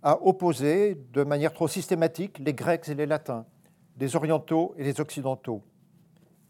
[0.00, 3.46] à opposer de manière trop systématique les Grecs et les Latins,
[3.98, 5.60] les Orientaux et les Occidentaux.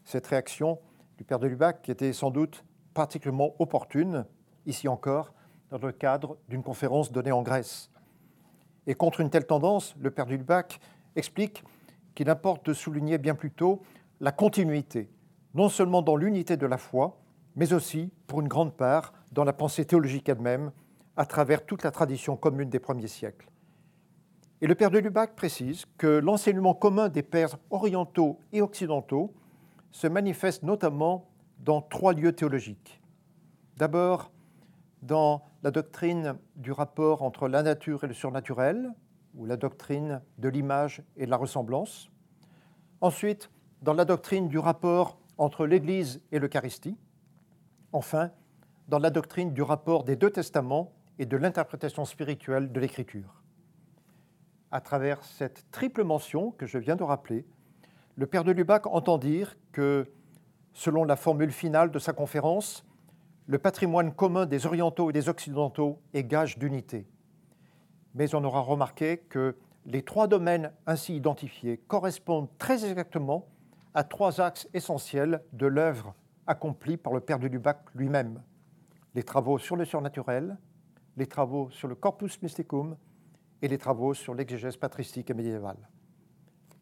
[0.03, 0.77] Cette réaction
[1.17, 4.27] du père de Lubac était sans doute particulièrement opportune,
[4.67, 5.33] ici encore,
[5.71, 7.89] dans le cadre d'une conférence donnée en Grèce.
[8.85, 10.79] Et contre une telle tendance, le père Lubac
[11.15, 11.63] explique
[12.13, 13.81] qu'il importe de souligner bien plutôt
[14.19, 15.09] la continuité,
[15.55, 17.17] non seulement dans l'unité de la foi,
[17.55, 20.71] mais aussi, pour une grande part, dans la pensée théologique elle-même,
[21.17, 23.49] à travers toute la tradition commune des premiers siècles.
[24.61, 29.33] Et le père de Lubac précise que l'enseignement commun des pères orientaux et occidentaux
[29.91, 33.01] se manifeste notamment dans trois lieux théologiques.
[33.77, 34.31] D'abord,
[35.01, 38.91] dans la doctrine du rapport entre la nature et le surnaturel,
[39.35, 42.09] ou la doctrine de l'image et de la ressemblance.
[43.01, 43.51] Ensuite,
[43.81, 46.97] dans la doctrine du rapport entre l'Église et l'Eucharistie.
[47.91, 48.31] Enfin,
[48.87, 53.41] dans la doctrine du rapport des deux testaments et de l'interprétation spirituelle de l'Écriture.
[54.71, 57.45] À travers cette triple mention que je viens de rappeler,
[58.15, 60.11] le père de Lubac entend dire que
[60.75, 62.85] Selon la formule finale de sa conférence,
[63.47, 67.07] le patrimoine commun des orientaux et des occidentaux est gage d'unité.
[68.13, 73.47] Mais on aura remarqué que les trois domaines ainsi identifiés correspondent très exactement
[73.93, 76.13] à trois axes essentiels de l'œuvre
[76.45, 78.43] accomplie par le père de Lubac lui-même.
[79.13, 80.57] Les travaux sur le surnaturel,
[81.17, 82.97] les travaux sur le corpus mysticum
[83.61, 85.89] et les travaux sur l'exégèse patristique et médiévale.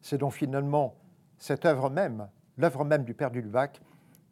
[0.01, 0.95] C'est donc finalement
[1.37, 3.81] cette œuvre même l'œuvre même du père du Lubac,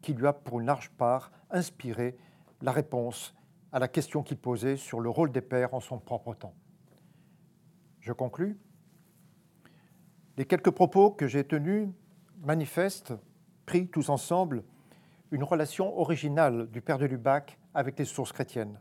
[0.02, 2.18] qui lui a pour une large part inspiré
[2.62, 3.36] la réponse
[3.72, 6.54] à la question qu'il posait sur le rôle des pères en son propre temps.
[8.00, 8.60] Je conclus.
[10.38, 11.90] Les quelques propos que j'ai tenus
[12.42, 13.14] manifestent,
[13.66, 14.64] pris tous ensemble,
[15.30, 18.80] une relation originale du père de Lubac avec les sources chrétiennes.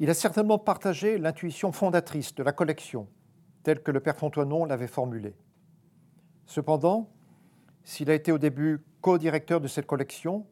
[0.00, 3.08] Il a certainement partagé l'intuition fondatrice de la collection,
[3.64, 5.34] telle que le père Fontoinon l'avait formulée.
[6.46, 7.10] Cependant,
[7.82, 10.46] s'il a été au début co-directeur de cette collection,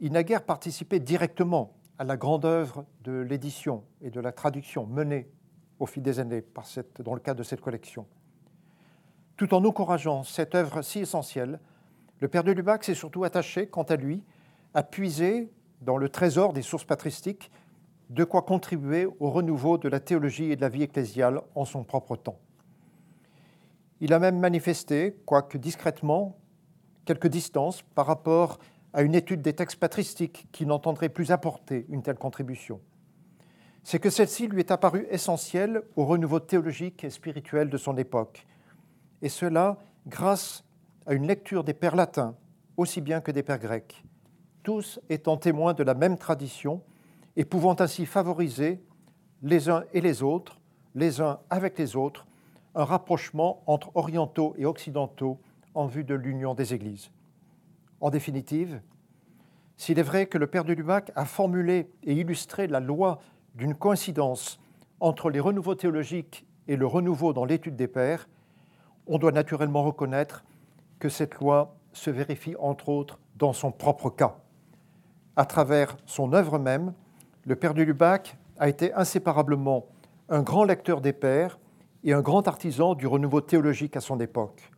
[0.00, 4.86] il n'a guère participé directement à la grande œuvre de l'édition et de la traduction
[4.86, 5.30] menée
[5.78, 6.44] au fil des années
[6.98, 8.06] dans le cadre de cette collection.
[9.36, 11.60] Tout en encourageant cette œuvre si essentielle,
[12.20, 14.22] le père de Lubac s'est surtout attaché, quant à lui,
[14.74, 15.50] à puiser
[15.82, 17.50] dans le trésor des sources patristiques
[18.10, 21.84] de quoi contribuer au renouveau de la théologie et de la vie ecclésiale en son
[21.84, 22.38] propre temps.
[24.00, 26.38] Il a même manifesté, quoique discrètement,
[27.04, 28.58] quelques distances par rapport
[28.92, 32.80] à une étude des textes patristiques qui n'entendrait plus apporter une telle contribution.
[33.82, 38.46] C'est que celle-ci lui est apparue essentielle au renouveau théologique et spirituel de son époque,
[39.22, 40.64] et cela grâce
[41.06, 42.36] à une lecture des pères latins
[42.76, 44.02] aussi bien que des pères grecs,
[44.62, 46.82] tous étant témoins de la même tradition
[47.36, 48.82] et pouvant ainsi favoriser
[49.42, 50.60] les uns et les autres,
[50.94, 52.26] les uns avec les autres,
[52.74, 55.38] un rapprochement entre orientaux et occidentaux
[55.74, 57.10] en vue de l'union des Églises.
[58.00, 58.80] En définitive,
[59.76, 63.18] s'il est vrai que le Père de Lubac a formulé et illustré la loi
[63.54, 64.58] d'une coïncidence
[65.00, 68.28] entre les renouveaux théologiques et le renouveau dans l'étude des pères,
[69.06, 70.44] on doit naturellement reconnaître
[70.98, 74.36] que cette loi se vérifie entre autres dans son propre cas.
[75.36, 76.94] À travers son œuvre même,
[77.46, 79.86] le Père de Lubac a été inséparablement
[80.28, 81.58] un grand lecteur des pères
[82.04, 84.70] et un grand artisan du renouveau théologique à son époque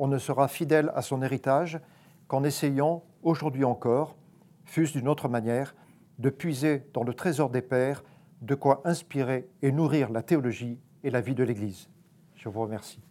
[0.00, 1.78] on ne sera fidèle à son héritage
[2.26, 4.16] qu'en essayant, aujourd'hui encore,
[4.64, 5.74] fût-ce d'une autre manière,
[6.18, 8.02] de puiser dans le trésor des pères
[8.40, 11.90] de quoi inspirer et nourrir la théologie et la vie de l'Église.
[12.34, 13.02] Je vous remercie.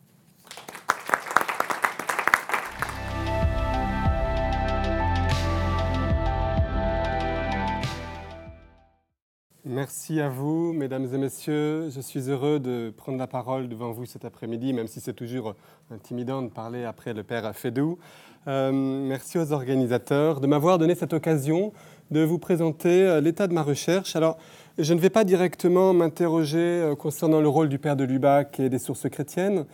[9.72, 11.92] Merci à vous, mesdames et messieurs.
[11.92, 15.54] Je suis heureux de prendre la parole devant vous cet après-midi, même si c'est toujours
[15.92, 18.00] intimidant de parler après le Père Fédou.
[18.48, 21.72] Euh, merci aux organisateurs de m'avoir donné cette occasion
[22.10, 24.16] de vous présenter euh, l'état de ma recherche.
[24.16, 24.40] Alors,
[24.80, 28.70] je ne vais pas directement m'interroger euh, concernant le rôle du Père de Lubac et
[28.70, 29.66] des sources chrétiennes,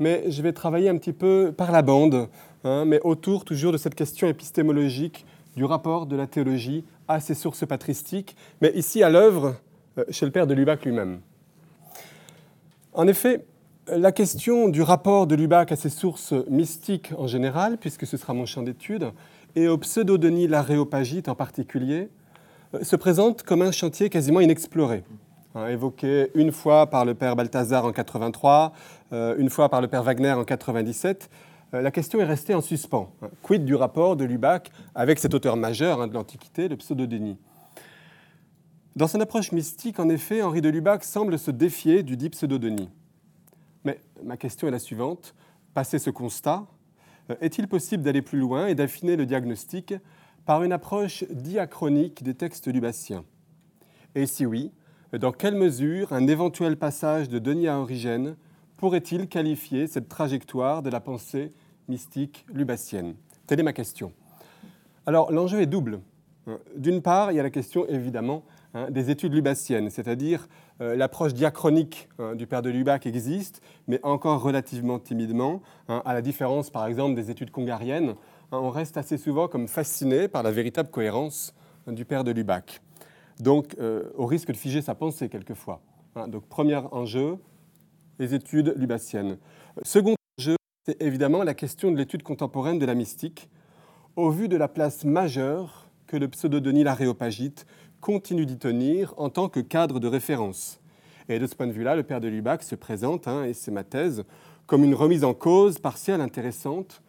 [0.00, 2.28] mais je vais travailler un petit peu par la bande,
[2.64, 5.24] hein, mais autour toujours de cette question épistémologique
[5.54, 9.56] du rapport de la théologie à ses sources patristiques, mais ici à l'œuvre
[9.98, 11.20] euh, chez le père de Lubac lui-même.
[12.92, 13.44] En effet,
[13.88, 18.32] la question du rapport de Lubac à ses sources mystiques en général, puisque ce sera
[18.32, 19.10] mon champ d'étude,
[19.56, 22.08] et au pseudo-Denis l'aréopagite en particulier,
[22.74, 25.04] euh, se présente comme un chantier quasiment inexploré.
[25.54, 28.72] Hein, évoqué une fois par le père Balthazar en 83,
[29.12, 31.43] euh, une fois par le père Wagner en 97, euh,
[31.82, 33.12] la question est restée en suspens.
[33.42, 37.36] Quid du rapport de Lubac avec cet auteur majeur hein, de l'Antiquité, le pseudo-Denis?
[38.94, 42.90] Dans son approche mystique, en effet, Henri de Lubac semble se défier du dit pseudo-Denis.
[43.84, 45.34] Mais ma question est la suivante.
[45.74, 46.64] Passé ce constat,
[47.30, 49.94] euh, est-il possible d'aller plus loin et d'affiner le diagnostic
[50.46, 53.24] par une approche diachronique des textes lubaciens?
[54.14, 54.70] Et si oui,
[55.12, 58.36] dans quelle mesure un éventuel passage de Denis à Origène
[58.76, 61.52] pourrait-il qualifier cette trajectoire de la pensée
[61.88, 63.14] mystique lubacienne
[63.46, 64.12] Telle est ma question.
[65.06, 66.00] Alors l'enjeu est double.
[66.76, 68.42] D'une part, il y a la question évidemment
[68.74, 70.46] hein, des études lubaciennes, c'est-à-dire
[70.80, 76.12] euh, l'approche diachronique hein, du père de Lubac existe, mais encore relativement timidement, hein, à
[76.12, 78.14] la différence par exemple des études congariennes.
[78.52, 81.54] on reste assez souvent comme fasciné par la véritable cohérence
[81.86, 82.82] du père de Lubac.
[83.40, 85.80] Donc euh, au risque de figer sa pensée quelquefois.
[86.28, 87.38] donc premier enjeu,
[88.18, 89.38] les études lubaciennes.
[89.82, 90.14] Second
[90.84, 93.48] c'est évidemment la question de l'étude contemporaine de la mystique,
[94.16, 97.66] au vu de la place majeure que le pseudo-Denis l'Aréopagite
[98.02, 100.78] continue d'y tenir en tant que cadre de référence.
[101.30, 103.70] Et de ce point de vue-là, le père de Lubac se présente, hein, et c'est
[103.70, 104.24] ma thèse,
[104.66, 107.02] comme une remise en cause partielle intéressante,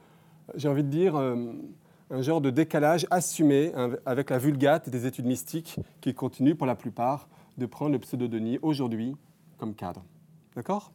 [0.56, 1.52] j'ai envie de dire euh,
[2.12, 6.68] un genre de décalage assumé hein, avec la vulgate des études mystiques qui continuent pour
[6.68, 9.18] la plupart de prendre le pseudo-Denis aujourd'hui
[9.58, 10.06] comme cadre.
[10.56, 10.94] D'accord?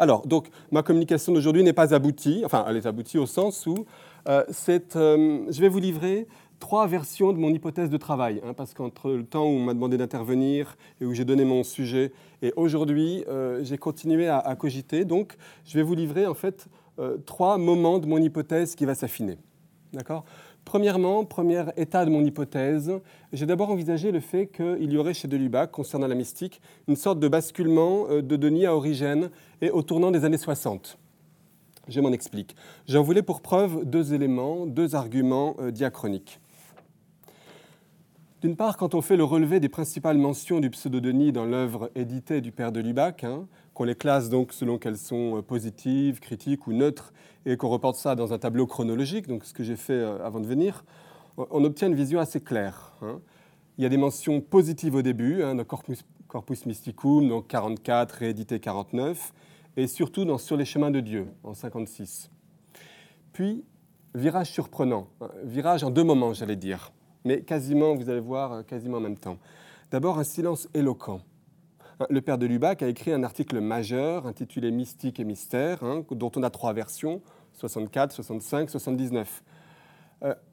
[0.00, 3.84] Alors, donc, ma communication d'aujourd'hui n'est pas aboutie, enfin, elle est aboutie au sens où
[4.30, 4.44] euh,
[4.96, 6.26] euh, je vais vous livrer
[6.58, 9.74] trois versions de mon hypothèse de travail, hein, parce qu'entre le temps où on m'a
[9.74, 14.56] demandé d'intervenir et où j'ai donné mon sujet, et aujourd'hui, euh, j'ai continué à, à,
[14.56, 15.04] cogiter.
[15.04, 15.36] Donc,
[15.66, 16.66] je vais vous livrer en fait
[17.24, 19.38] trois moments de mon hypothèse qui va s'affiner.
[19.92, 20.24] D'accord?
[20.64, 22.92] Premièrement, premier état de mon hypothèse,
[23.32, 27.18] j'ai d'abord envisagé le fait qu'il y aurait chez Delubac, concernant la mystique, une sorte
[27.18, 29.30] de basculement euh, de Denis à Origène
[29.62, 30.98] et au tournant des années 60.
[31.88, 32.54] Je m'en explique.
[32.86, 36.40] J'en voulais pour preuve deux éléments, deux arguments euh, diachroniques.
[38.40, 42.40] D'une part, quand on fait le relevé des principales mentions du pseudo-Denis dans l'œuvre éditée
[42.40, 46.66] du père de Lubac, hein, qu'on les classe donc selon qu'elles sont euh, positives, critiques
[46.66, 47.12] ou neutres,
[47.44, 50.40] et qu'on reporte ça dans un tableau chronologique, donc ce que j'ai fait euh, avant
[50.40, 50.86] de venir,
[51.36, 52.94] on obtient une vision assez claire.
[53.02, 53.20] Hein.
[53.76, 58.12] Il y a des mentions positives au début, hein, dans Corpus, Corpus, Mysticum, donc 44,
[58.12, 59.34] réédité 49,
[59.76, 62.30] et surtout dans Sur les chemins de Dieu, en 56.
[63.34, 63.64] Puis,
[64.14, 65.08] virage surprenant,
[65.44, 66.90] virage en deux moments, j'allais dire
[67.24, 69.38] mais quasiment, vous allez voir, euh, quasiment en même temps.
[69.90, 71.20] D'abord, un silence éloquent.
[72.00, 76.04] Hein, le père de Lubac a écrit un article majeur intitulé Mystique et mystère, hein,
[76.10, 77.20] dont on a trois versions,
[77.54, 79.42] 64, 65, 79.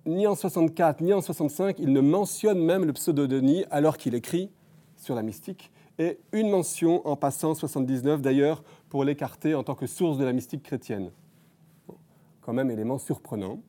[0.05, 4.49] ni en 64 ni en 65, il ne mentionne même le pseudo-Denis alors qu'il écrit
[4.97, 9.88] sur la mystique, et une mention en passant 79 d'ailleurs pour l'écarter en tant que
[9.88, 11.11] source de la mystique chrétienne.
[12.41, 13.59] Quand même élément surprenant.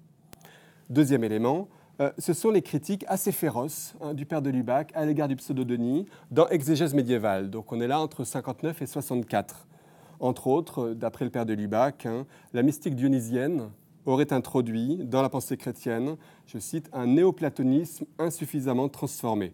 [0.91, 1.69] Deuxième élément,
[2.01, 5.35] euh, ce sont les critiques assez féroces hein, du père de Lubac à l'égard du
[5.35, 7.51] pseudo-Denis dans Exégèse médiévale.
[7.51, 9.67] Donc on est là entre 59 et 64.
[10.21, 13.71] Entre autres, euh, d'après le père de Lubac, hein, la mystique dionysienne
[14.07, 19.53] aurait introduit dans la pensée chrétienne, je cite, un néoplatonisme insuffisamment transformé,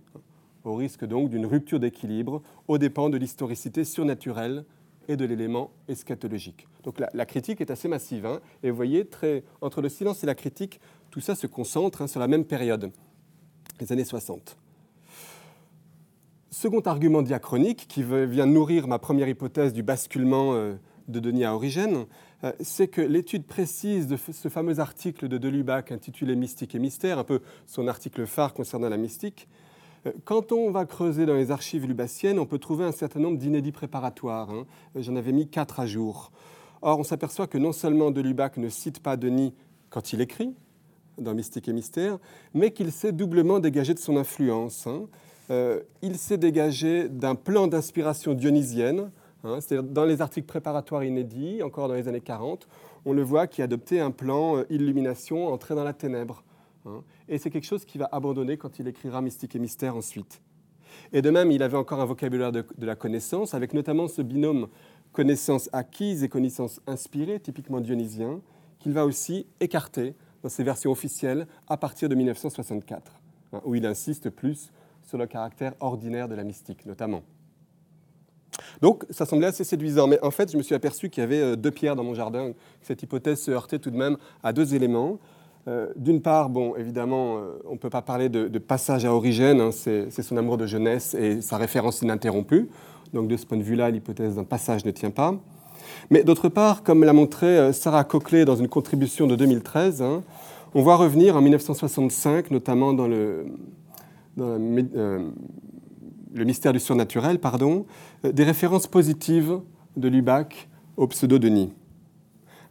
[0.65, 4.65] au risque donc d'une rupture d'équilibre aux dépens de l'historicité surnaturelle
[5.09, 6.67] et de l'élément eschatologique.
[6.83, 8.27] Donc la, critique est assez massive.
[8.27, 10.81] Hein, et vous voyez, très, entre le silence et la critique,
[11.15, 12.91] tout ça se concentre hein, sur la même période,
[13.79, 14.57] les années 60.
[16.51, 20.75] Second argument diachronique qui vient nourrir ma première hypothèse du basculement euh,
[21.07, 22.07] de Denis à Origène,
[22.43, 27.21] euh, c'est que l'étude précise de ce fameux article de Delubac intitulé Mystique et mystère,
[27.21, 29.47] un peu son article phare concernant la mystique,
[30.07, 33.39] euh, quand on va creuser dans les archives lubassiennes, on peut trouver un certain nombre
[33.39, 34.51] d'inédits préparatoires.
[34.51, 34.67] Hein.
[34.97, 36.33] J'en avais mis quatre à jour.
[36.83, 39.55] Or, on s'aperçoit que non seulement Delubac ne cite pas Denis
[39.91, 40.57] quand il écrit,
[41.19, 42.19] dans Mystique et Mystère,
[42.53, 44.87] mais qu'il s'est doublement dégagé de son influence.
[44.87, 45.07] Hein.
[45.51, 49.11] Euh, il s'est dégagé d'un plan d'inspiration dionysienne,
[49.45, 52.67] hein, c'est-à-dire dans les articles préparatoires inédits, encore dans les années 40,
[53.05, 56.43] on le voit qui adoptait un plan euh, illumination, entrée dans la ténèbre.
[56.87, 57.03] Hein.
[57.29, 60.41] Et c'est quelque chose qu'il va abandonner quand il écrira Mystique et Mystère ensuite.
[61.13, 64.23] Et de même, il avait encore un vocabulaire de, de la connaissance, avec notamment ce
[64.23, 64.69] binôme
[65.13, 68.41] connaissances acquises et connaissances inspirées, typiquement dionysien,
[68.81, 73.13] qu'il va aussi écarter dans ses versions officielles à partir de 1964,
[73.55, 74.71] hein, où il insiste plus
[75.03, 77.23] sur le caractère ordinaire de la mystique, notamment.
[78.83, 81.41] Donc, ça semblait assez séduisant, mais en fait, je me suis aperçu qu'il y avait
[81.41, 82.53] euh, deux pierres dans mon jardin.
[82.83, 85.19] Cette hypothèse se heurtait tout de même à deux éléments.
[85.67, 89.63] Euh, d'une part, bon, évidemment, euh, on ne peut pas parler de, passage à Origène,
[89.63, 92.69] hein, c'est son amour de jeunesse et sa référence ininterrompue.
[93.15, 95.35] Donc, de ce point de vue-là, l'hypothèse d'un passage ne tient pas.
[96.11, 100.23] Mais d'autre part, comme l'a montré Sarah Cochlet dans une contribution de 2013, hein,
[100.75, 103.47] on voit revenir en 1965, notamment dans le,
[104.37, 104.59] dans
[106.35, 107.87] le mystère du surnaturel, pardon,
[108.25, 109.61] euh, des références positives
[109.97, 111.73] de Lubac au pseudo-Denis.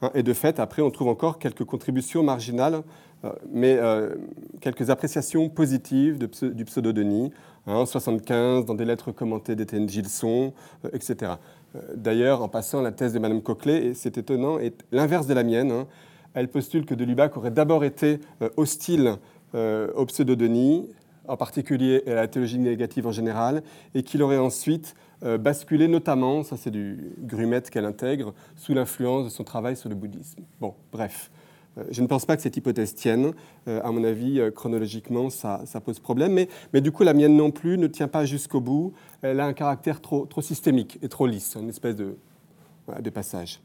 [0.02, 2.84] Hein, et de fait, après, on trouve encore quelques contributions marginales,
[3.24, 4.16] euh, mais euh,
[4.60, 7.32] quelques appréciations positives du pseudo-Denis,
[7.68, 10.54] hein, en 75, dans des lettres commentées d'Étienne Gilson,
[10.92, 11.34] etc.
[11.96, 15.44] D'ailleurs, en passant, la thèse de Mme Coquelet, et c'est étonnant, est l'inverse de la
[15.44, 15.72] mienne.
[15.72, 15.88] Hein.
[16.34, 18.20] Elle postule que de Lubac aurait d'abord été
[18.58, 19.18] hostile
[19.54, 20.90] au pseudo-Denis,
[21.28, 23.64] en particulier à la théologie négative en général,
[23.96, 29.26] et qu'il aurait ensuite euh, basculé notamment, ça c'est du Grumet qu'elle intègre, sous l'influence
[29.26, 30.42] de son travail sur le bouddhisme.
[30.60, 31.32] Bon, bref.
[31.78, 33.34] Euh, je ne pense pas que cette hypothèse tienne.
[33.68, 36.46] Euh, à mon avis, chronologiquement, ça, pose problème.
[36.74, 38.94] Mais, du coup, la mienne non plus ne tient pas jusqu'au bout.
[39.22, 42.16] Elle a un caractère trop, systémique et trop lisse, une espèce de,
[43.10, 43.62] passage.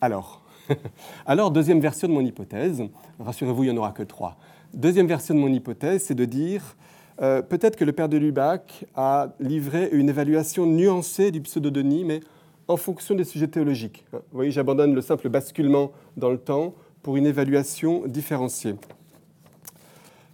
[1.26, 2.82] Alors, deuxième version de mon hypothèse.
[3.18, 4.36] Rassurez-vous, il n'y en aura que trois.
[4.74, 6.76] Deuxième version de mon hypothèse, c'est de dire
[7.22, 12.20] euh, peut-être que le père de Lubac a livré une évaluation nuancée du pseudo-Denis, mais
[12.68, 14.04] en fonction des sujets théologiques.
[14.12, 18.74] Vous voyez, j'abandonne le simple basculement dans le temps pour une évaluation différenciée.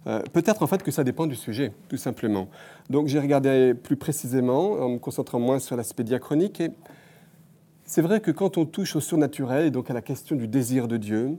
[0.07, 2.49] Euh, peut-être en fait que ça dépend du sujet, tout simplement.
[2.89, 6.59] Donc j'ai regardé plus précisément en me concentrant moins sur l'aspect diachronique.
[6.59, 6.71] Et
[7.85, 10.87] c'est vrai que quand on touche au surnaturel et donc à la question du désir
[10.87, 11.37] de Dieu,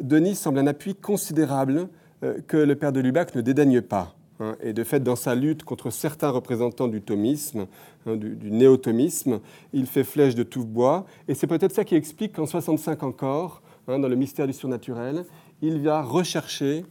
[0.00, 1.88] Denis semble un appui considérable
[2.22, 4.14] euh, que le père de Lubac ne dédaigne pas.
[4.40, 4.56] Hein.
[4.62, 7.66] et de fait, dans sa lutte contre certains représentants du thomisme,
[8.06, 9.40] hein, du, néo-thomisme,
[9.72, 11.06] il fait flèche de tout bois.
[11.28, 15.24] Et c'est peut-être ça qui explique qu'en 65 encore, hein, dans le mystère du surnaturel,
[15.62, 16.84] il vient rechercher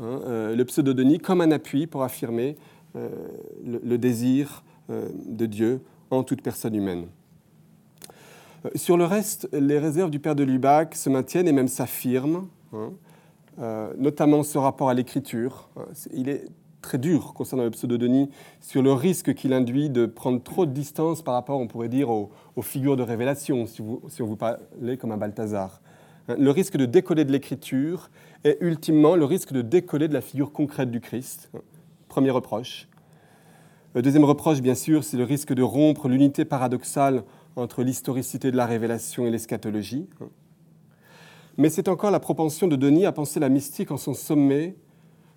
[0.00, 2.56] euh, le pseudo-Denis comme un appui pour affirmer
[2.96, 3.08] euh,
[3.64, 5.80] le, désir de Dieu
[6.10, 7.06] en toute personne humaine.
[8.76, 12.48] Sur le reste, les réserves du père de Lubac se maintiennent et même s'affirment.
[13.58, 15.68] Euh, notamment ce rapport à l'écriture.
[15.76, 15.84] Euh,
[16.14, 16.46] il est
[16.82, 18.28] très dur concernant le pseudo-Denis
[18.60, 22.10] sur le risque qu'il induit de prendre trop de distance par rapport, on pourrait dire,
[22.10, 22.30] aux,
[22.60, 25.80] figures de révélation, si, on vous parlait comme un Balthazar.
[26.28, 28.10] Hein, le risque de décoller de l'écriture
[28.44, 31.50] est ultimement le risque de décoller de la figure concrète du Christ.
[31.54, 31.60] Hein,
[32.08, 32.88] premier reproche.
[33.94, 37.24] Le deuxième reproche, bien sûr, c'est le risque de rompre l'unité paradoxale
[37.56, 40.08] entre l'historicité de la révélation et l'eschatologie.
[40.20, 40.28] Hein
[41.56, 44.74] mais c'est encore la propension de Denis à penser la mystique en son sommet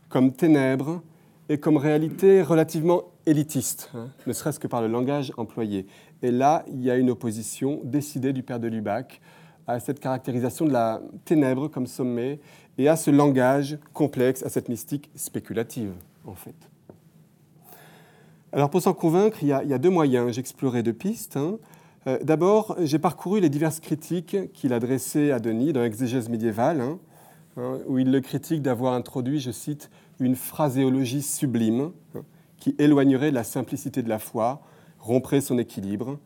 [0.10, 1.02] comme ténèbres
[1.50, 5.86] et comme réalité relativement élitiste, hein, ne serait-ce que par le langage employé.
[6.22, 9.22] Et là, il y a une opposition décidée du père de Lubac
[9.68, 12.40] à cette caractérisation de la ténèbre comme sommet
[12.78, 15.94] et à ce langage complexe, à cette mystique spéculative,
[16.26, 16.56] en fait.
[18.52, 20.34] Alors pour s'en convaincre, il y, a, deux moyens.
[20.34, 21.36] J'explorais deux pistes.
[21.36, 21.58] Hein.
[22.08, 26.80] Euh, d'abord, j'ai parcouru les diverses critiques qu'il a dressées à Denis dans l'exégèse médiévale,
[26.80, 27.00] hein,
[27.58, 29.90] hein, où il le critique d'avoir introduit, je cite,
[30.20, 32.24] une phraséologie sublime hein,
[32.58, 34.62] qui éloignerait la simplicité de la foi,
[35.00, 36.20] romprait son équilibre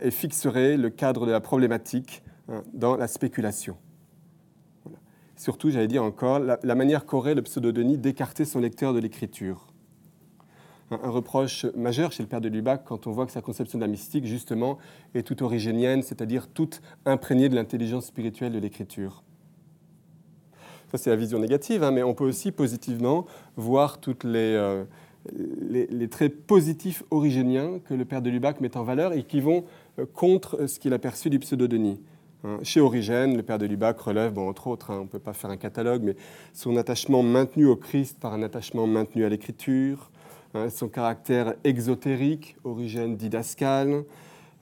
[0.00, 2.22] et fixerait le cadre de la problématique
[2.72, 3.76] dans la spéculation.
[5.36, 9.66] Surtout, j'allais dire encore, la, manière qu'aurait le pseudo-Denis d'écarter son lecteur de l'écriture
[10.90, 13.84] un, reproche majeur chez le père de Lubac quand on voit que sa conception de
[13.84, 14.78] la mystique, justement,
[15.14, 19.24] est toute origénienne, c'est-à-dire toute imprégnée de l'intelligence spirituelle de l'écriture.
[20.90, 23.26] Ça, c'est la vision négative, hein, mais on peut aussi positivement
[23.56, 24.84] voir tous euh,
[25.34, 29.40] les, les, traits positifs origéniens que le père de Lubac met en valeur et qui
[29.40, 29.64] vont
[29.98, 32.00] euh, contre ce qu'il a perçu du pseudo-Denis.
[32.44, 35.18] Hein, chez Origène, le père de Lubac relève, bon, entre autres, hein, on ne peut
[35.18, 36.16] pas faire un catalogue, mais
[36.52, 40.10] son attachement maintenu au Christ par un attachement maintenu à l'écriture,
[40.70, 44.04] son caractère exotérique, origine didascale,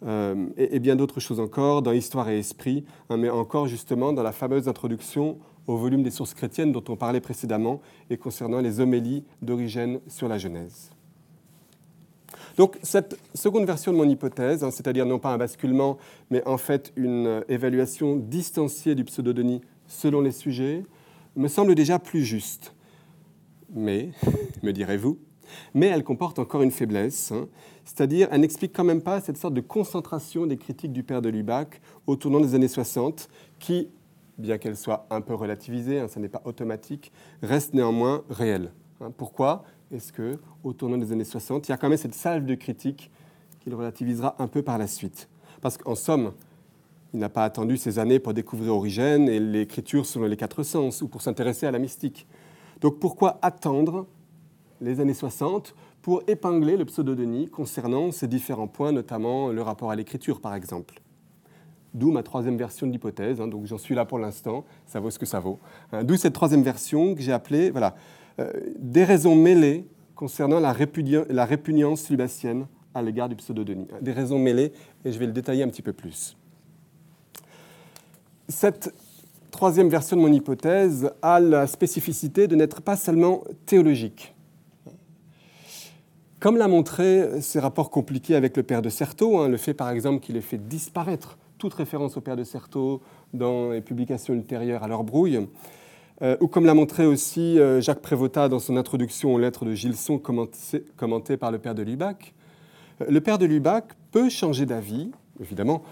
[0.06, 4.32] euh, et, bien d'autres choses encore dans Histoire et Esprit, mais encore justement dans la
[4.32, 9.24] fameuse introduction au volume des sources chrétiennes dont on parlait précédemment et concernant les homélies
[9.42, 10.90] d'Origène sur la Genèse.
[12.56, 15.98] Donc cette seconde version de mon hypothèse, hein, c'est-à-dire non pas un basculement,
[16.30, 20.84] mais en fait une évaluation distanciée du pseudo-Denis selon les sujets,
[21.36, 22.74] me semble déjà plus juste.
[23.74, 24.10] Mais,
[24.62, 25.18] me direz-vous,
[25.74, 27.48] Mais elle comporte encore une faiblesse, hein.
[27.84, 31.28] c'est-à-dire elle n'explique quand même pas cette sorte de concentration des critiques du père de
[31.28, 33.88] Lubac au tournant des années 60, qui,
[34.38, 37.12] bien qu'elle soit un peu relativisée, hein, ça n'est pas automatique,
[37.42, 38.72] reste néanmoins réelle.
[39.00, 39.12] Hein.
[39.16, 42.44] Pourquoi est-ce que, au tournant des années 60, il y a quand même cette salve
[42.44, 43.10] de critiques
[43.60, 45.28] qu'il relativisera un peu par la suite?
[45.60, 46.32] Parce qu'en somme,
[47.12, 51.00] il n'a pas attendu ces années pour découvrir Origène et l'écriture selon les quatre sens
[51.00, 52.26] ou pour s'intéresser à la mystique.
[52.80, 54.06] Donc pourquoi attendre
[54.80, 59.96] les années 60 pour épingler le pseudo-Denis concernant ces différents points, notamment le rapport à
[59.96, 61.00] l'écriture par exemple?
[61.94, 65.10] D'où ma troisième version de l'hypothèse, hein, donc j'en suis là pour l'instant, ça vaut
[65.10, 65.60] ce que ça vaut.
[65.92, 67.94] Hein, d'où cette troisième version que j'ai appelée voilà,
[68.40, 69.86] euh, des raisons mêlées
[70.16, 70.74] concernant la,
[71.28, 73.86] la répugnance lubassienne à l'égard du pseudo-Denis.
[74.00, 74.72] Des raisons mêlées,
[75.04, 76.36] et je vais le détailler un petit peu plus.
[78.48, 78.92] Cette
[79.50, 84.34] troisième version de mon hypothèse a la spécificité de n'être pas seulement théologique.
[86.40, 89.90] Comme l'a montré ces rapports compliqués avec le père de Certeau, hein, le fait par
[89.90, 93.00] exemple qu'il ait fait disparaître toute référence au père de Certeau
[93.32, 95.48] dans les publications ultérieures à leur brouille,
[96.20, 99.72] euh, ou comme l'a montré aussi euh, Jacques Prévotat dans son introduction aux lettres de
[99.72, 102.34] Gilson commentées par le père de Lubac,
[103.00, 105.10] euh, le père de Lubac peut changer d'avis
[105.40, 105.82] évidemment,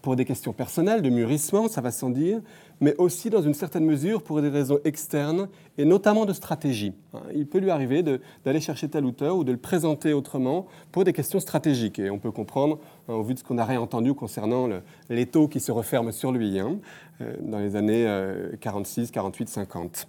[0.00, 2.40] pour des questions personnelles, de mûrissement, ça va sans dire,
[2.80, 5.48] mais aussi dans une certaine mesure pour des raisons externes
[5.78, 6.92] et notamment de stratégie.
[7.34, 8.02] Il peut lui arriver
[8.44, 11.98] d'aller chercher tel auteur ou de le présenter autrement pour des questions stratégiques.
[11.98, 14.68] Et on peut comprendre, hein, au vu de ce qu'on a réentendu concernant
[15.08, 16.78] l'étau qui se referme sur lui hein,
[17.20, 18.06] euh, dans les années
[18.60, 20.08] 46, 48, 50.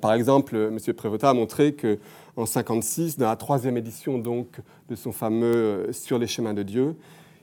[0.00, 0.94] Par exemple, M.
[0.94, 1.98] Prévotat a montré que
[2.36, 6.62] en 56, dans la troisième édition donc de son fameux euh, Sur les chemins de
[6.62, 6.96] Dieu,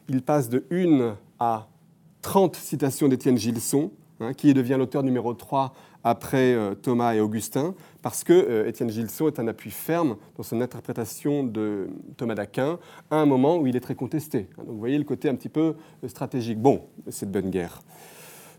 [0.08, 1.68] il passe de 1 à
[2.26, 7.76] 30 citations d'Étienne Gilson, hein, qui devient l'auteur numéro 3 après euh, Thomas et Augustin,
[8.02, 12.80] parce que euh, Étienne Gilson est un appui ferme dans son interprétation de Thomas d'Aquin
[13.12, 14.48] à un moment où il est très contesté.
[14.58, 16.60] Donc vous voyez le côté un petit peu euh, stratégique.
[16.60, 17.84] Bon, c'est de bonne guerre.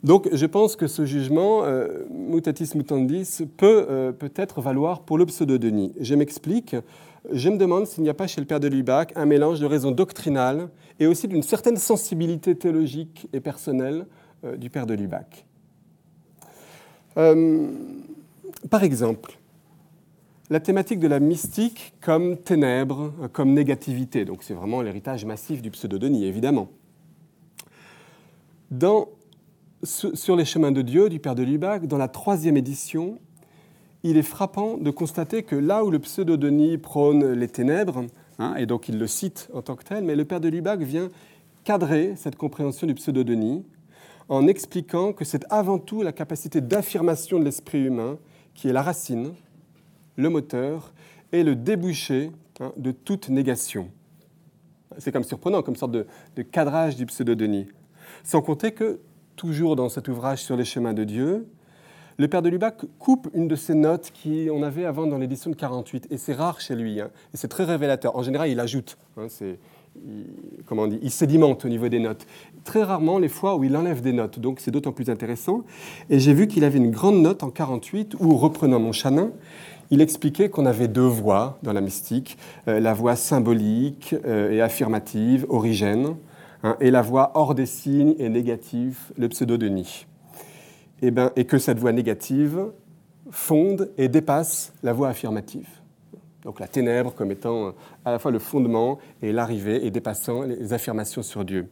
[0.04, 1.64] Donc je pense que ce jugement,
[2.10, 5.94] mutatis mutandis, peut peut-être valoir pour le pseudo-Denis.
[5.98, 6.76] Je m'explique
[7.32, 9.66] je me demande s'il n'y a pas chez le père de Lubac un mélange de
[9.66, 10.68] raisons doctrinales
[10.99, 14.07] et aussi d'une certaine sensibilité théologique et personnelle
[14.44, 15.47] euh, du père de Lubac.
[17.16, 17.70] Euh,
[18.70, 19.38] par exemple,
[20.51, 24.24] la thématique de la mystique comme ténèbres, comme négativité.
[24.24, 26.68] Donc c'est vraiment l'héritage massif du pseudo-Denis, évidemment.
[28.70, 29.09] Dans,
[29.82, 33.18] sur les chemins de Dieu du père de Lubac, dans la troisième édition,
[34.03, 38.05] il est frappant de constater que là où le pseudo-Denis prône les ténèbres,
[38.39, 40.80] hein, et donc il le cite en tant que tel, mais le père de Lubac
[40.80, 41.11] vient
[41.64, 43.64] cadrer cette compréhension du pseudo-Denis
[44.28, 48.18] en expliquant que c'est avant tout la capacité d'affirmation de l'esprit humain
[48.55, 49.34] qui est la racine,
[50.16, 50.93] le moteur
[51.32, 52.30] et le débouché
[52.61, 53.91] hein, de toute négation.
[54.99, 56.07] C'est comme surprenant, comme sorte de,
[56.37, 57.68] de cadrage du pseudo-Denis.
[58.24, 59.01] Sans compter que,
[59.37, 61.47] toujours dans cet ouvrage sur les chemins de Dieu,
[62.18, 65.56] le père de Lubac coupe une de ses notes qu'on avait avant dans l'édition de
[65.56, 67.10] 48, et c'est rare chez lui, hein.
[67.34, 68.16] et c'est très révélateur.
[68.16, 69.26] En général, il ajoute, hein,
[70.06, 70.24] il,
[70.64, 72.26] comment on dit, il sédimente au niveau des notes.
[72.64, 75.64] Très rarement les fois où il enlève des notes, donc c'est d'autant plus intéressant.
[76.10, 79.30] Et j'ai vu qu'il avait une grande note en 48 où, reprenant mon chanin,
[79.90, 84.60] il expliquait qu'on avait deux voix dans la mystique, euh, la voix symbolique euh, et
[84.60, 86.16] affirmative, origène,
[86.64, 90.06] hein, et la voix hors des signes et négative, le pseudo-denis.
[91.03, 92.70] Eh ben, et, que cette voix négative
[93.30, 95.68] fonde et dépasse la voix affirmative.
[96.42, 97.74] Donc la ténèbre comme étant
[98.05, 101.68] à la fois le fondement et l'arrivée et dépassant les affirmations sur Dieu.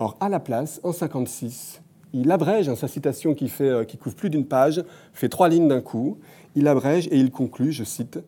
[0.00, 1.80] Or, à la place, en 56,
[2.12, 5.48] il abrège, hein, sa citation qui, fait, euh, qui couvre plus d'une page, fait trois
[5.48, 6.18] lignes d'un coup,
[6.54, 8.20] il abrège et il conclut, je cite,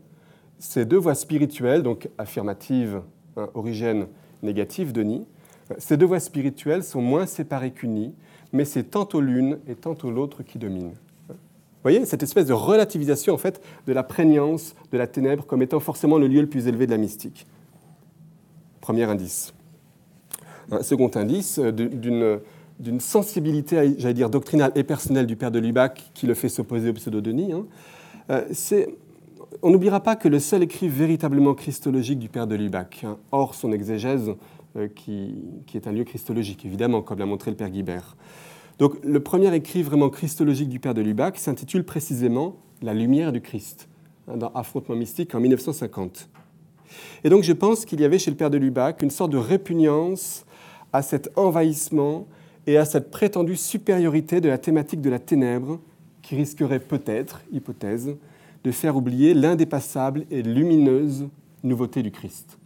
[0.58, 3.02] Ces deux voix spirituelles, donc affirmative,
[3.36, 4.06] hein, origine
[4.42, 5.26] négative, Denis,
[5.70, 8.14] euh, ces deux voix spirituelles sont moins séparées qu'unies,
[8.52, 10.92] mais c'est tantôt l'une et tantôt l'autre qui domine.
[11.28, 15.62] Vous voyez, cette espèce de relativisation en fait de la prégnance de la ténèbre comme
[15.62, 17.46] étant forcément le lieu le plus élevé de la mystique.
[18.82, 19.54] Premier indice.
[20.70, 22.40] Un second indice euh,
[22.78, 26.90] d'une sensibilité, j'allais dire, doctrinale et personnelle du père de Lubac qui le fait s'opposer
[26.90, 27.52] au pseudo-Denis.
[27.52, 27.64] Hein.
[28.30, 28.44] Euh,
[29.62, 33.54] on n'oubliera pas que le seul écrit véritablement christologique du père de Lubac, hein, hors
[33.54, 34.32] son exégèse,
[34.76, 35.34] euh, qui,
[35.74, 38.16] est un lieu christologique, évidemment, comme l'a montré le père Guibert.
[38.78, 43.40] Donc le premier écrit vraiment christologique du père de Lubac s'intitule précisément La lumière du
[43.40, 43.88] Christ,
[44.28, 46.28] hein, dans Affrontement mystique en 1950.
[47.24, 49.38] Et donc je pense qu'il y avait chez le père de Lubac une sorte de
[49.38, 50.46] répugnance
[50.92, 52.28] à cet envahissement
[52.68, 55.80] et à cette prétendue supériorité de la thématique de la ténèbre
[56.22, 58.16] qui risquerait peut-être, hypothèse,
[58.62, 61.26] de faire oublier l'indépassable et lumineuse
[61.64, 62.59] nouveauté du Christ.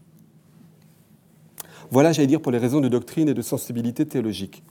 [1.95, 4.65] Voilà, j'allais dire, pour les raisons de doctrine et de sensibilité théologique.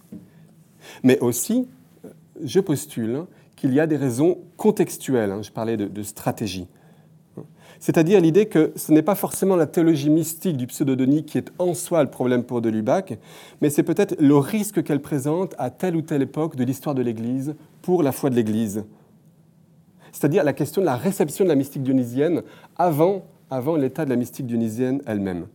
[1.03, 1.69] Mais aussi,
[2.43, 3.23] je postule
[3.55, 5.31] qu'il y a des raisons contextuelles.
[5.31, 6.67] Hein, je parlais de, stratégie.
[7.79, 11.73] C'est-à-dire l'idée que ce n'est pas forcément la théologie mystique du pseudo-Denis qui est en
[11.73, 13.17] soi le problème pour de Lubac,
[13.61, 17.03] mais c'est peut-être le risque qu'elle présente à telle ou telle époque de l'histoire de
[17.03, 18.83] l'Église pour la foi de l'Église.
[20.11, 22.41] C'est-à-dire la question de la réception de la mystique dionysienne
[22.75, 25.45] avant, avant l'état de la mystique dionysienne elle-même.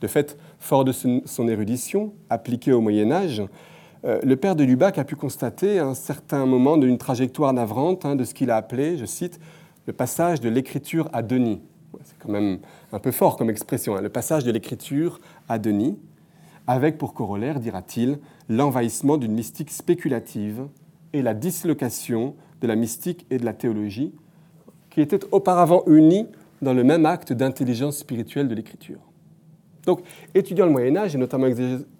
[0.00, 3.42] De fait, fort de son érudition, appliquée au Moyen Âge,
[4.04, 8.04] euh, le père de Lubac a pu constater à un certain moment d'une trajectoire navrante
[8.04, 9.40] hein, de ce qu'il a appelé, je cite,
[9.86, 11.60] le passage de l'écriture à Denis.
[12.04, 12.58] C'est quand même
[12.92, 15.98] un peu fort comme expression, hein, le passage de l'écriture à Denis,
[16.66, 20.66] avec pour corollaire, dira-t-il, l'envahissement d'une mystique spéculative
[21.12, 24.14] et la dislocation de la mystique et de la théologie,
[24.90, 26.26] qui étaient auparavant unies
[26.60, 29.07] dans le même acte d'intelligence spirituelle de l'écriture.
[29.86, 30.00] Donc,
[30.34, 31.46] étudiant le Moyen Âge, et notamment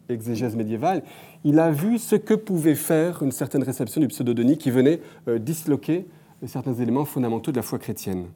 [0.09, 1.03] exégèse médiévale,
[1.45, 5.39] il a vu ce que pouvait faire une certaine réception du pseudo-Denis qui venait euh,
[5.39, 6.07] disloquer
[6.47, 8.27] certains éléments fondamentaux de la foi chrétienne.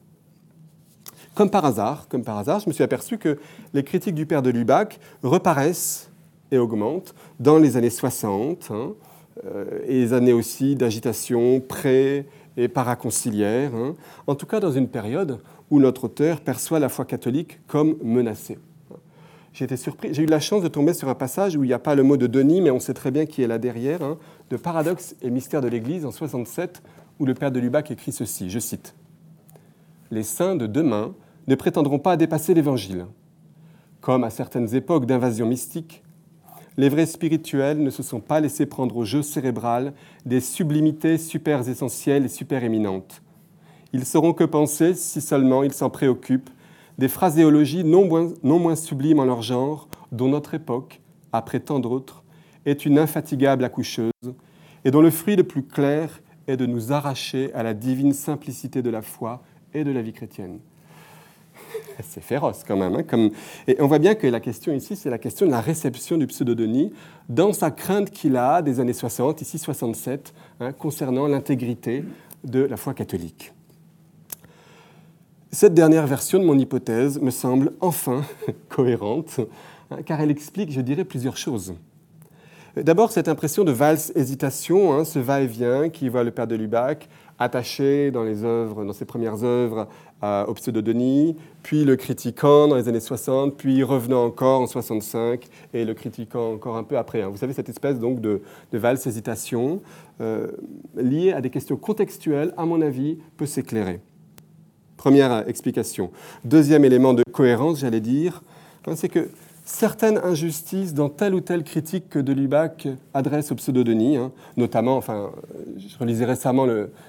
[1.35, 3.39] Comme par hasard, comme par hasard, je me suis aperçu que
[3.73, 6.11] les critiques du père de Lubac reparaissent
[6.51, 8.93] et augmentent dans les années 60 hein,
[9.45, 12.25] euh, et les années aussi d'agitation pré-
[12.55, 13.95] et paraconciliaire, hein,
[14.27, 15.39] en tout cas dans une période
[15.71, 18.59] où notre auteur perçoit la foi catholique comme menacée
[19.53, 20.13] j'ai surpris.
[20.13, 22.03] J'ai eu la chance de tomber sur un passage où il n'y a pas le
[22.03, 24.17] mot de Denis, mais on sait très bien qui est là derrière, hein,
[24.49, 26.81] de Paradoxe et mystère de l'Église en 67,
[27.19, 28.95] où le père de Lubac écrit ceci, je cite
[30.09, 31.13] Les saints de demain
[31.47, 33.05] ne prétendront pas dépasser l'Évangile.
[34.01, 36.03] Comme à certaines époques d'invasion mystique,
[36.75, 39.93] les vrais spirituels ne se sont pas laissés prendre au jeu cérébral
[40.25, 43.21] des sublimités super essentielles et super éminentes.
[43.93, 46.49] Ils sauront que penser si seulement ils s'en préoccupent
[46.97, 51.79] des phraséologies non moins, non moins sublimes en leur genre, dont notre époque, après tant
[51.79, 52.23] d'autres,
[52.65, 54.11] est une infatigable accoucheuse,
[54.85, 58.81] et dont le fruit le plus clair est de nous arracher à la divine simplicité
[58.81, 60.59] de la foi et de la vie chrétienne.
[62.01, 62.95] C'est féroce quand même.
[62.95, 63.29] Hein,
[63.67, 66.27] et on voit bien que la question ici, c'est la question de la réception du
[66.27, 66.91] pseudo-Denis
[67.29, 72.03] dans sa crainte qu'il a des années 60, ici 67, hein, concernant l'intégrité
[72.43, 73.53] de la foi catholique.
[75.53, 78.23] Cette dernière version de mon hypothèse me semble enfin
[78.69, 79.39] cohérente,
[79.91, 81.75] hein, car elle explique, je dirais, plusieurs choses.
[82.75, 88.09] D'abord, cette impression de valse-hésitation, hein, ce va-et-vient qui voit le père de Lubac attaché
[88.09, 89.87] dans, les œuvres, dans ses premières œuvres
[90.23, 95.45] au pseudo-Denis, puis le critiquant dans les années 60, puis revenant encore en 65
[95.75, 97.21] et le critiquant encore un peu après.
[97.21, 97.29] Hein.
[97.29, 98.41] Vous savez, cette espèce donc de,
[98.71, 99.81] valse-hésitation
[100.19, 100.47] euh,
[100.95, 103.99] liée à des questions contextuelles, à mon avis, peut s'éclairer.
[105.03, 106.11] Première explication.
[106.45, 108.41] Deuxième élément de cohérence, j'allais dire,
[108.87, 109.27] hein, c'est que
[109.65, 114.95] certaines injustices dans telle ou telle critique que de Lubac adresse au pseudo-Denis, hein, notamment,
[114.95, 115.31] enfin,
[115.75, 116.65] je relisais récemment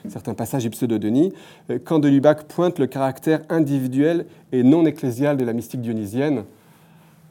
[0.08, 1.34] certains passages du pseudo-Denis,
[1.70, 6.42] euh, quand de Lubac pointe le caractère individuel et non ecclésial de la mystique dionysienne,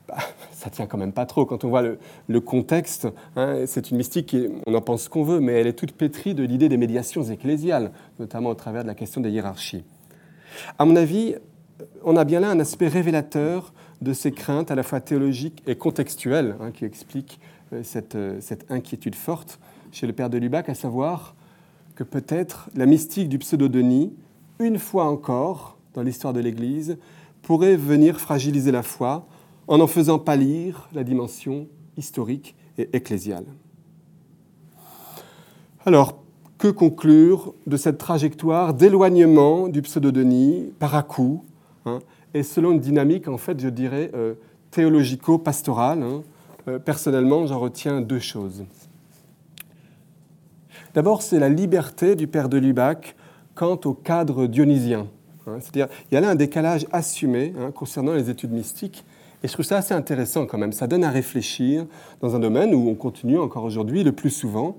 [0.07, 0.16] bah,
[0.53, 1.45] ça tient quand même pas trop.
[1.45, 5.41] Quand on voit le, contexte, hein, c'est une mystique, qui, on en pense qu'on veut,
[5.41, 8.95] mais elle est toute pétrie de l'idée des médiations ecclésiales, notamment au travers de la
[8.95, 9.84] question des hiérarchies.
[10.77, 11.35] À mon avis,
[12.03, 15.75] on a bien là un aspect révélateur de ces craintes à la fois théologiques et
[15.75, 17.39] contextuelles hein, qui expliquent
[17.73, 17.83] euh,
[18.15, 19.59] euh, cette, inquiétude forte
[19.91, 21.35] chez le père de Lubac, à savoir
[21.95, 24.13] que peut-être la mystique du pseudo-Denis,
[24.59, 26.97] une fois encore dans l'histoire de l'Église,
[27.41, 29.27] pourrait venir fragiliser la foi
[29.67, 33.45] en en faisant pâlir la dimension historique et ecclésiale.
[35.85, 36.22] Alors,
[36.64, 41.43] que conclure de cette trajectoire d'éloignement du pseudo-Denis par à-coup,
[41.86, 41.99] hein,
[42.34, 44.36] et selon une dynamique, en fait, je dirais, euh,
[44.72, 46.22] théologico-pastorale hein.
[46.70, 48.64] euh, Personnellement, j'en retiens deux choses.
[50.93, 53.18] D'abord, c'est la liberté du père de Lubac
[53.55, 55.07] quant au cadre dionysien.
[55.45, 55.57] Hein.
[55.59, 59.03] C'est-à-dire, il y a là un décalage assumé concernant les études mystiques,
[59.43, 60.72] et je trouve ça assez intéressant quand même.
[60.72, 61.86] Ça donne à réfléchir
[62.22, 64.78] dans un domaine où on continue encore aujourd'hui le plus souvent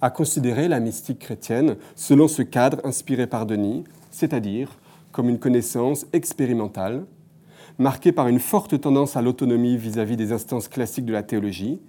[0.00, 4.78] à considérer la mystique chrétienne selon ce cadre inspiré par Denis, c'est-à-dire
[5.12, 7.04] comme une connaissance expérimentale,
[7.78, 11.80] marquée par une forte tendance à l'autonomie vis-à-vis des instances classiques de la théologie,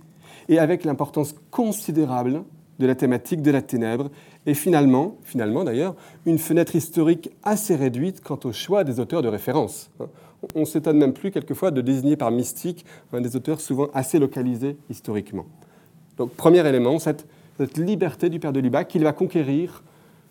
[0.47, 2.43] et avec l'importance considérable
[2.79, 4.09] de la thématique de la ténèbre,
[4.45, 5.95] et finalement, finalement d'ailleurs,
[6.25, 9.91] une fenêtre historique assez réduite quant au choix des auteurs de référence.
[10.55, 14.77] On ne s'étonne même plus quelquefois de désigner par mystique des auteurs souvent assez localisés
[14.89, 15.45] historiquement.
[16.17, 17.27] Donc, premier élément, cette
[17.59, 19.83] cette liberté du père de Lubac qu'il va conquérir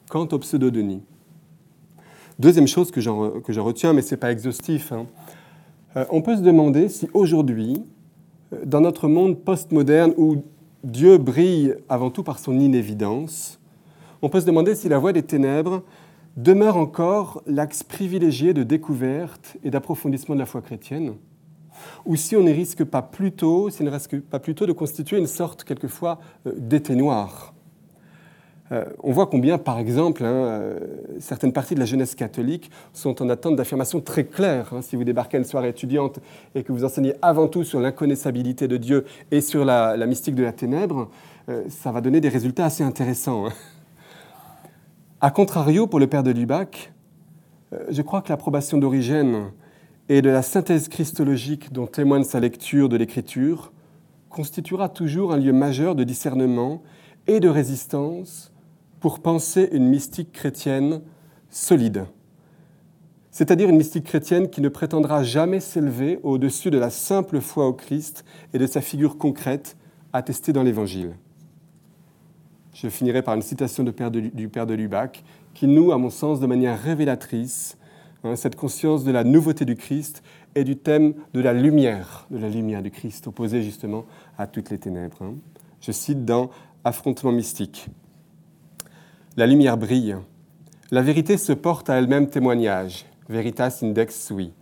[0.09, 1.03] quant au pseudo-Denis.
[2.39, 5.05] Deuxième chose que j'en retiens, mais ce n'est pas exhaustif, hein.
[5.97, 7.83] euh, on peut se demander si aujourd'hui,
[8.55, 10.37] euh, dans notre monde postmoderne où
[10.83, 13.61] Dieu brille avant tout par son inévidence,
[14.23, 15.83] on peut se demander si la voie des ténèbres
[16.39, 21.13] demeure encore l'axe privilégié de découverte et d'approfondissement de la foi chrétienne,
[22.07, 25.27] ou si on ne risque pas plutôt, s'il ne risque pas plutôt de constituer une
[25.27, 27.55] sorte quelquefois euh, d'été noir
[28.71, 30.79] euh, on voit combien, par exemple, hein, euh,
[31.21, 34.73] certaines parties de la jeunesse catholique sont en attente d'affirmations très claires.
[34.73, 34.83] Hein.
[34.83, 36.21] Si vous débarquez à une soirée étudiante
[36.55, 40.43] et que vous enseignez avant tout sur l'inconnaissabilité de Dieu et sur la, mystique de
[40.43, 41.09] la ténèbre,
[41.49, 43.47] euh, ça va donner des résultats assez intéressants.
[43.47, 43.53] Hein.
[45.21, 46.93] A contrario, pour le père de Lubac,
[47.91, 49.51] je crois que l'approbation d'Origène
[50.09, 53.73] et de la synthèse christologique dont témoigne sa lecture de l'Écriture
[54.31, 56.83] constituera toujours un lieu majeur de discernement
[57.27, 58.53] et de résistance
[59.01, 61.03] pour penser une mystique chrétienne
[61.51, 62.07] solide,
[63.31, 67.73] c'est-à-dire une mystique chrétienne qui ne prétendra jamais s'élever au-dessus de la simple foi au
[67.73, 69.77] Christ et de sa figure concrète
[70.13, 71.15] attestée dans l'Évangile.
[72.73, 74.11] Je finirai par une citation du père
[74.67, 77.77] de Lubac qui noue, à mon sens, de manière révélatrice
[78.25, 80.23] hein, cette conscience de la nouveauté du Christ
[80.55, 84.07] et du thème de la lumière, de la lumière du Christ, opposée justement
[84.37, 85.23] à toutes les ténèbres.
[85.23, 85.35] Hein.
[85.81, 86.51] Je cite dans
[86.85, 87.89] Affrontement mystique.
[89.37, 90.17] La lumière brille.
[90.91, 93.05] La vérité se porte à elle-même témoignage.
[93.29, 94.53] Veritas index sui.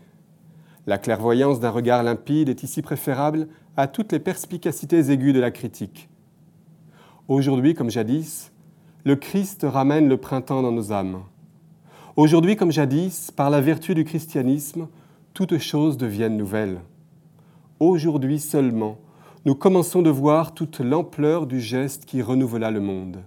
[0.87, 5.51] La clairvoyance d'un regard limpide est ici préférable à toutes les perspicacités aiguës de la
[5.51, 6.09] critique.
[7.29, 8.53] Aujourd'hui, comme jadis,
[9.05, 11.23] le Christ ramène le printemps dans nos âmes.
[12.17, 14.89] Aujourd'hui, comme jadis, par la vertu du christianisme,
[15.35, 16.81] toutes choses deviennent nouvelles.
[17.79, 18.99] Aujourd'hui seulement,
[19.45, 23.23] nous commençons de voir toute l'ampleur du geste qui renouvela le monde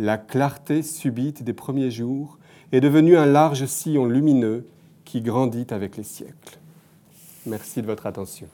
[0.00, 2.38] la clarté subite des premiers jours
[2.72, 4.66] est devenue un large sillon lumineux
[5.04, 6.58] qui grandit avec les siècles.
[7.44, 8.46] Merci de votre attention.